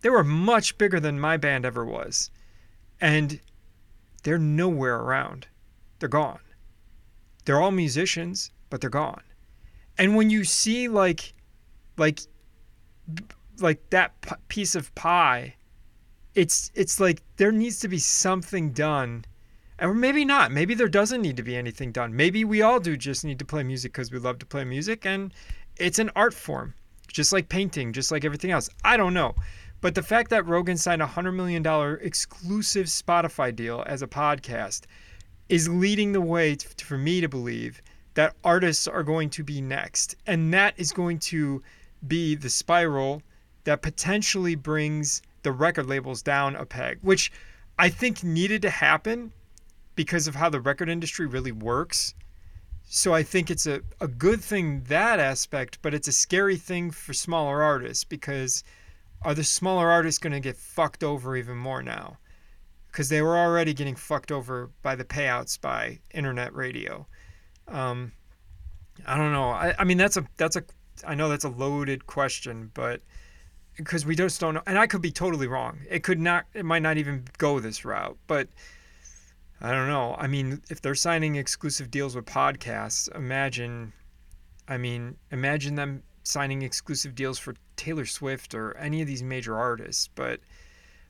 They 0.00 0.10
were 0.10 0.24
much 0.24 0.76
bigger 0.78 1.00
than 1.00 1.20
my 1.20 1.36
band 1.36 1.64
ever 1.64 1.84
was. 1.84 2.30
And 3.00 3.40
they're 4.22 4.38
nowhere 4.38 4.96
around. 4.96 5.46
They're 5.98 6.08
gone. 6.08 6.40
They're 7.44 7.60
all 7.60 7.70
musicians, 7.70 8.50
but 8.70 8.80
they're 8.80 8.90
gone. 8.90 9.22
And 9.96 10.16
when 10.16 10.30
you 10.30 10.44
see 10.44 10.88
like 10.88 11.34
like 11.96 12.20
like 13.60 13.90
that 13.90 14.12
piece 14.48 14.74
of 14.74 14.94
pie, 14.94 15.54
it's 16.34 16.72
it's 16.74 16.98
like 16.98 17.22
there 17.36 17.52
needs 17.52 17.78
to 17.80 17.88
be 17.88 17.98
something 17.98 18.72
done. 18.72 19.24
Or 19.80 19.92
maybe 19.92 20.24
not. 20.24 20.52
Maybe 20.52 20.74
there 20.74 20.88
doesn't 20.88 21.22
need 21.22 21.36
to 21.36 21.42
be 21.42 21.56
anything 21.56 21.90
done. 21.90 22.14
Maybe 22.14 22.44
we 22.44 22.62
all 22.62 22.78
do 22.78 22.96
just 22.96 23.24
need 23.24 23.38
to 23.40 23.44
play 23.44 23.62
music 23.62 23.92
because 23.92 24.12
we 24.12 24.18
love 24.18 24.38
to 24.38 24.46
play 24.46 24.64
music 24.64 25.04
and 25.04 25.32
it's 25.76 25.98
an 25.98 26.10
art 26.14 26.34
form, 26.34 26.74
just 27.08 27.32
like 27.32 27.48
painting, 27.48 27.92
just 27.92 28.12
like 28.12 28.24
everything 28.24 28.52
else. 28.52 28.68
I 28.84 28.96
don't 28.96 29.14
know. 29.14 29.34
But 29.80 29.94
the 29.94 30.02
fact 30.02 30.30
that 30.30 30.46
Rogan 30.46 30.76
signed 30.76 31.02
a 31.02 31.06
$100 31.06 31.34
million 31.34 31.66
exclusive 32.00 32.86
Spotify 32.86 33.54
deal 33.54 33.84
as 33.86 34.00
a 34.00 34.06
podcast 34.06 34.82
is 35.48 35.68
leading 35.68 36.12
the 36.12 36.20
way 36.20 36.56
for 36.56 36.96
me 36.96 37.20
to 37.20 37.28
believe 37.28 37.82
that 38.14 38.34
artists 38.44 38.86
are 38.86 39.02
going 39.02 39.28
to 39.30 39.42
be 39.42 39.60
next. 39.60 40.14
And 40.26 40.54
that 40.54 40.74
is 40.76 40.92
going 40.92 41.18
to 41.18 41.62
be 42.06 42.34
the 42.34 42.48
spiral 42.48 43.22
that 43.64 43.82
potentially 43.82 44.54
brings 44.54 45.20
the 45.42 45.52
record 45.52 45.86
labels 45.86 46.22
down 46.22 46.56
a 46.56 46.64
peg, 46.64 46.98
which 47.02 47.32
I 47.78 47.88
think 47.88 48.22
needed 48.22 48.62
to 48.62 48.70
happen 48.70 49.32
because 49.94 50.26
of 50.26 50.34
how 50.34 50.48
the 50.48 50.60
record 50.60 50.88
industry 50.88 51.26
really 51.26 51.52
works. 51.52 52.14
So 52.84 53.14
I 53.14 53.22
think 53.22 53.50
it's 53.50 53.66
a, 53.66 53.80
a 54.00 54.08
good 54.08 54.40
thing 54.40 54.84
that 54.84 55.18
aspect, 55.18 55.78
but 55.82 55.94
it's 55.94 56.08
a 56.08 56.12
scary 56.12 56.56
thing 56.56 56.90
for 56.90 57.12
smaller 57.12 57.62
artists 57.62 58.04
because 58.04 58.62
are 59.22 59.34
the 59.34 59.44
smaller 59.44 59.90
artists 59.90 60.18
going 60.18 60.34
to 60.34 60.40
get 60.40 60.56
fucked 60.56 61.02
over 61.02 61.36
even 61.36 61.56
more 61.56 61.82
now? 61.82 62.18
Because 62.88 63.08
they 63.08 63.22
were 63.22 63.38
already 63.38 63.72
getting 63.72 63.96
fucked 63.96 64.30
over 64.30 64.70
by 64.82 64.94
the 64.94 65.04
payouts 65.04 65.60
by 65.60 65.98
internet 66.12 66.54
radio. 66.54 67.06
Um, 67.66 68.12
I 69.06 69.16
don't 69.16 69.32
know. 69.32 69.48
I, 69.48 69.74
I 69.78 69.84
mean 69.84 69.96
that's 69.96 70.16
a 70.16 70.26
that's 70.36 70.56
a 70.56 70.64
I 71.04 71.14
know 71.14 71.28
that's 71.28 71.44
a 71.44 71.48
loaded 71.48 72.06
question, 72.06 72.70
but 72.74 73.00
because 73.76 74.06
we 74.06 74.14
just 74.14 74.40
don't 74.40 74.54
know, 74.54 74.62
and 74.66 74.78
I 74.78 74.86
could 74.86 75.02
be 75.02 75.10
totally 75.10 75.46
wrong. 75.46 75.80
It 75.90 76.02
could 76.02 76.20
not. 76.20 76.44
It 76.54 76.64
might 76.64 76.82
not 76.82 76.98
even 76.98 77.24
go 77.38 77.58
this 77.58 77.84
route, 77.84 78.16
but 78.26 78.48
I 79.64 79.72
don't 79.72 79.88
know. 79.88 80.14
I 80.18 80.26
mean, 80.26 80.60
if 80.68 80.82
they're 80.82 80.94
signing 80.94 81.36
exclusive 81.36 81.90
deals 81.90 82.14
with 82.14 82.26
podcasts, 82.26 83.10
imagine. 83.16 83.94
I 84.68 84.76
mean, 84.76 85.16
imagine 85.30 85.74
them 85.74 86.02
signing 86.22 86.60
exclusive 86.60 87.14
deals 87.14 87.38
for 87.38 87.54
Taylor 87.74 88.04
Swift 88.04 88.54
or 88.54 88.76
any 88.76 89.00
of 89.00 89.06
these 89.06 89.22
major 89.22 89.56
artists. 89.56 90.10
But, 90.14 90.40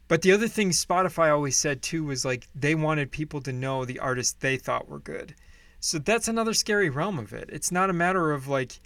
but 0.07 0.23
the 0.23 0.31
other 0.31 0.47
thing 0.47 0.71
Spotify 0.71 1.33
always 1.33 1.57
said 1.57 1.83
too 1.83 2.05
was 2.05 2.25
like 2.25 2.47
they 2.55 2.77
wanted 2.77 3.11
people 3.11 3.40
to 3.40 3.53
know 3.53 3.85
the 3.85 3.99
artists 3.99 4.37
they 4.38 4.57
thought 4.57 4.88
were 4.88 5.01
good. 5.01 5.35
So 5.81 5.99
that's 5.99 6.29
another 6.29 6.55
scary 6.55 6.90
realm 6.90 7.19
of 7.19 7.33
it. 7.33 7.51
It's 7.53 7.73
not 7.73 7.90
a 7.90 7.93
matter 7.93 8.31
of 8.31 8.47
like 8.47 8.79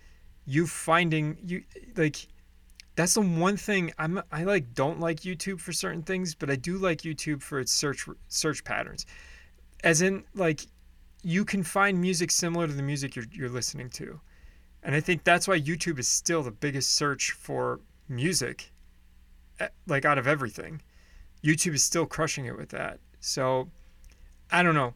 you 0.46 0.66
finding 0.66 1.36
you 1.44 1.62
like 1.94 2.26
that's 2.96 3.14
the 3.14 3.20
one 3.20 3.58
thing 3.58 3.92
I'm 3.98 4.22
I 4.32 4.44
like 4.44 4.72
don't 4.72 4.98
like 4.98 5.20
YouTube 5.20 5.60
for 5.60 5.74
certain 5.74 6.04
things, 6.04 6.34
but 6.34 6.48
I 6.48 6.56
do 6.56 6.78
like 6.78 7.02
YouTube 7.02 7.42
for 7.42 7.60
its 7.60 7.70
search 7.70 8.08
search 8.28 8.64
patterns. 8.64 9.04
As 9.84 10.02
in 10.02 10.24
like 10.34 10.66
you 11.22 11.44
can 11.44 11.62
find 11.62 12.00
music 12.00 12.30
similar 12.30 12.66
to 12.66 12.72
the 12.72 12.82
music 12.82 13.16
you're 13.16 13.26
you're 13.32 13.48
listening 13.48 13.90
to. 13.90 14.20
And 14.82 14.94
I 14.94 15.00
think 15.00 15.24
that's 15.24 15.48
why 15.48 15.60
YouTube 15.60 15.98
is 15.98 16.08
still 16.08 16.42
the 16.42 16.50
biggest 16.50 16.94
search 16.94 17.32
for 17.32 17.80
music 18.08 18.72
eh, 19.60 19.68
like 19.86 20.04
out 20.04 20.18
of 20.18 20.26
everything. 20.26 20.80
YouTube 21.42 21.74
is 21.74 21.84
still 21.84 22.06
crushing 22.06 22.46
it 22.46 22.56
with 22.56 22.70
that. 22.70 22.98
So 23.20 23.68
I 24.50 24.62
don't 24.62 24.74
know. 24.74 24.94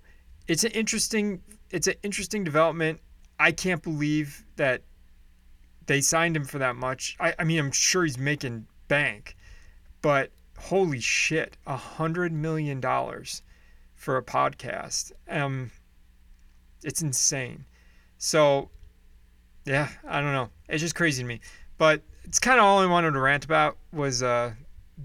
It's 0.48 0.64
an 0.64 0.72
interesting 0.72 1.42
it's 1.70 1.86
an 1.86 1.94
interesting 2.02 2.44
development. 2.44 3.00
I 3.38 3.52
can't 3.52 3.82
believe 3.82 4.44
that 4.56 4.82
they 5.86 6.00
signed 6.00 6.36
him 6.36 6.44
for 6.44 6.58
that 6.58 6.76
much. 6.76 7.16
I, 7.18 7.34
I 7.38 7.44
mean, 7.44 7.58
I'm 7.58 7.72
sure 7.72 8.04
he's 8.04 8.18
making 8.18 8.66
bank, 8.86 9.36
but 10.00 10.30
holy 10.58 11.00
shit, 11.00 11.56
a 11.66 11.76
hundred 11.76 12.32
million 12.32 12.80
dollars 12.80 13.42
for 13.94 14.16
a 14.16 14.22
podcast. 14.22 15.12
Um, 15.28 15.70
it's 16.82 17.02
insane. 17.02 17.64
So, 18.18 18.70
yeah, 19.64 19.88
I 20.06 20.20
don't 20.20 20.32
know. 20.32 20.50
It's 20.68 20.82
just 20.82 20.94
crazy 20.94 21.22
to 21.22 21.28
me. 21.28 21.40
But 21.78 22.02
it's 22.24 22.38
kind 22.38 22.58
of 22.58 22.64
all 22.64 22.78
I 22.78 22.86
wanted 22.86 23.12
to 23.12 23.20
rant 23.20 23.44
about 23.44 23.76
was 23.92 24.22
uh, 24.22 24.52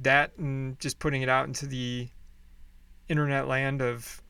that 0.01 0.31
and 0.37 0.79
just 0.79 0.99
putting 0.99 1.21
it 1.21 1.29
out 1.29 1.47
into 1.47 1.65
the 1.65 2.07
internet 3.09 3.47
land 3.47 3.81
of 3.81 4.21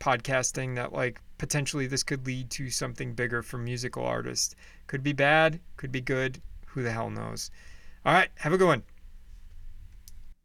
podcasting 0.00 0.74
that 0.74 0.92
like 0.92 1.20
potentially 1.38 1.86
this 1.86 2.02
could 2.02 2.26
lead 2.26 2.50
to 2.50 2.70
something 2.70 3.14
bigger 3.14 3.42
for 3.42 3.58
musical 3.58 4.04
artists. 4.04 4.54
Could 4.86 5.02
be 5.02 5.12
bad, 5.12 5.60
could 5.76 5.92
be 5.92 6.00
good. 6.00 6.40
Who 6.66 6.82
the 6.82 6.90
hell 6.90 7.10
knows? 7.10 7.50
All 8.04 8.12
right, 8.12 8.28
have 8.36 8.52
a 8.52 8.58
good 8.58 8.66
one. 8.66 8.82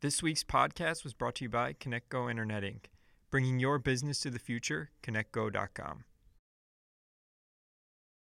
This 0.02 0.22
week's 0.22 0.44
podcast 0.44 1.04
was 1.04 1.14
brought 1.14 1.36
to 1.36 1.46
you 1.46 1.50
by 1.50 1.74
ConnectGo 1.74 2.30
Internet 2.30 2.64
Inc., 2.64 2.86
bringing 3.30 3.60
your 3.60 3.80
business 3.80 4.20
to 4.22 4.30
the 4.30 4.40
future, 4.40 4.92
connectgo.com. 5.04 6.04